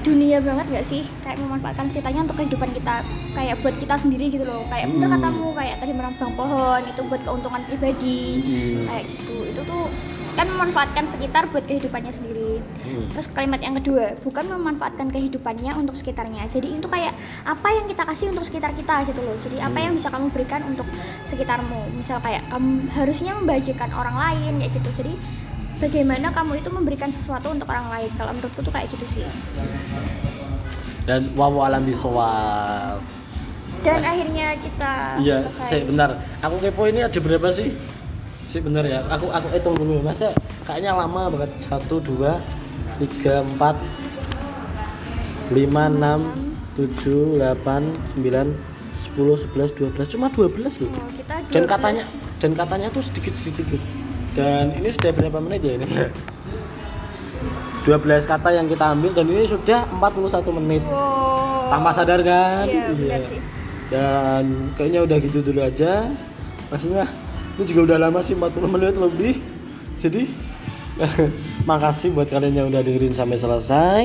[0.06, 3.01] dunia banget gak sih kayak memanfaatkan sekitarnya untuk kehidupan kita
[3.34, 5.16] kayak buat kita sendiri gitu loh kayak bener Mm.
[5.18, 8.86] katamu kayak tadi menambang pohon itu buat keuntungan pribadi Mm.
[8.86, 9.89] kayak gitu itu tuh
[10.36, 13.08] kan memanfaatkan sekitar buat kehidupannya sendiri Hmm.
[13.12, 16.45] Terus kalimat yang kedua, bukan memanfaatkan kehidupannya untuk sekitarnya.
[16.45, 19.34] Jadi itu kayak apa yang kita kasih untuk sekitar kita gitu loh.
[19.39, 20.86] Jadi apa yang bisa kamu berikan untuk
[21.24, 21.95] sekitarmu.
[21.95, 24.89] Misal kayak kamu harusnya membahagiakan orang lain kayak gitu.
[25.01, 25.14] Jadi
[25.80, 28.09] bagaimana kamu itu memberikan sesuatu untuk orang lain.
[28.15, 29.26] Kalau menurutku tuh kayak gitu sih.
[31.05, 32.97] dan wawu alam bisawab
[33.86, 37.69] Dan akhirnya kita iya sih bentar aku kepo ini ada berapa sih?
[38.49, 39.05] Sih bener ya.
[39.13, 40.01] Aku aku hitung dulu.
[40.01, 40.34] Masa
[40.65, 41.53] kayaknya lama banget.
[41.61, 42.41] Satu dua
[42.97, 43.78] tiga empat
[45.53, 46.26] lima enam
[46.73, 48.49] tujuh delapan sembilan
[48.97, 50.09] sepuluh sebelas dua belas.
[50.09, 50.89] Cuma dua belas loh.
[50.89, 51.73] Oh, kita dan 12.
[51.78, 52.03] katanya
[52.41, 53.78] dan katanya tuh sedikit sedikit
[54.36, 55.88] dan ini sudah berapa menit ya ini?
[57.88, 60.83] 12 kata yang kita ambil dan ini sudah 41 menit.
[60.86, 61.71] Wow.
[61.71, 62.69] tanpa sadar kan?
[62.69, 63.41] Iya, benar sih.
[63.86, 64.43] dan
[64.77, 66.09] kayaknya udah gitu dulu aja.
[66.69, 67.05] Maksudnya
[67.55, 69.39] ini juga udah lama sih 40 menit lebih
[70.03, 70.27] jadi
[71.69, 74.01] makasih buat kalian yang udah dengerin sampai selesai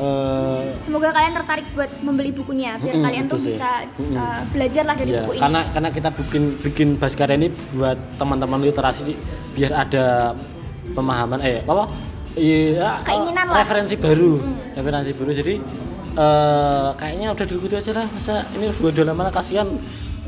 [0.00, 3.52] Eh, Semoga kalian tertarik buat membeli bukunya biar Mm-mm, kalian tuh sih.
[3.52, 4.16] bisa Mm-mm.
[4.16, 5.40] uh, belajar lah dari ya, buku ini.
[5.40, 9.12] karena karena kita bikin bikin Baskara ini buat teman-teman literasi
[9.52, 10.32] biar ada
[10.90, 11.84] pemahaman eh apa
[12.32, 13.60] iya Keinginan lah.
[13.60, 14.56] referensi baru Mm.
[14.72, 15.54] referensi baru jadi
[16.16, 19.68] eh, kayaknya udah dulu gitu aja lah masa ini udah udah lama lah, kasihan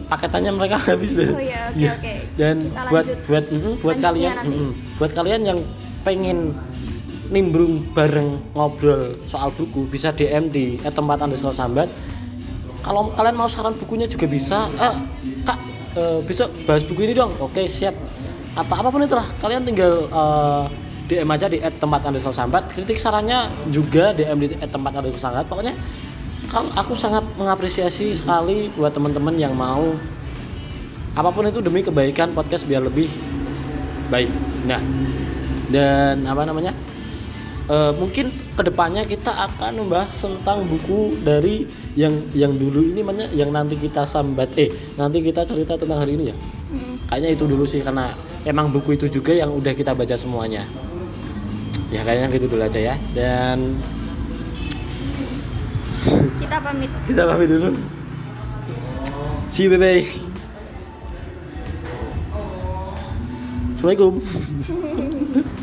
[0.05, 1.91] paketannya mereka habis deh Oh iya, oke, Iya.
[1.97, 2.15] oke.
[2.37, 4.71] dan Kita buat lanjut buat mm, buat kalian mm,
[5.01, 5.59] buat kalian yang
[6.03, 6.39] pengen
[7.33, 11.89] nimbrung bareng ngobrol soal buku bisa DM di tempat underscore sambat.
[12.85, 14.69] Kalau kalian mau saran bukunya juga bisa.
[14.77, 14.95] Eh
[15.49, 15.59] kak
[15.97, 17.33] eh, besok bahas buku ini dong.
[17.41, 17.97] Oke siap.
[18.53, 20.63] Atau apa pun itulah kalian tinggal eh,
[21.09, 22.69] DM aja di tempat underscore sambat.
[22.69, 25.75] Kritik sarannya juga DM di tempat underscore sambat pokoknya
[26.53, 29.97] kalau aku sangat mengapresiasi sekali buat teman-teman yang mau
[31.17, 33.09] apa pun itu demi kebaikan podcast biar lebih
[34.13, 34.29] baik.
[34.69, 34.81] Nah
[35.73, 36.77] dan apa namanya
[37.63, 38.27] Eh, mungkin
[38.59, 41.63] ke depannya kita akan membahas tentang buku dari
[41.95, 44.67] yang yang dulu ini mana yang nanti kita sambat eh
[44.99, 46.37] nanti kita cerita tentang hari ini ya?
[46.73, 46.95] Mm.
[47.07, 48.11] kayaknya itu dulu sih karena
[48.43, 50.67] emang buku itu juga yang udah kita baca semuanya.
[51.95, 52.95] Ya kayaknya gitu dulu aja ya.
[53.15, 53.79] Dan
[56.43, 56.91] Kita pamit.
[57.07, 57.71] kita pamit dulu.
[59.55, 60.03] See you bye bye
[63.71, 64.19] Assalamualaikum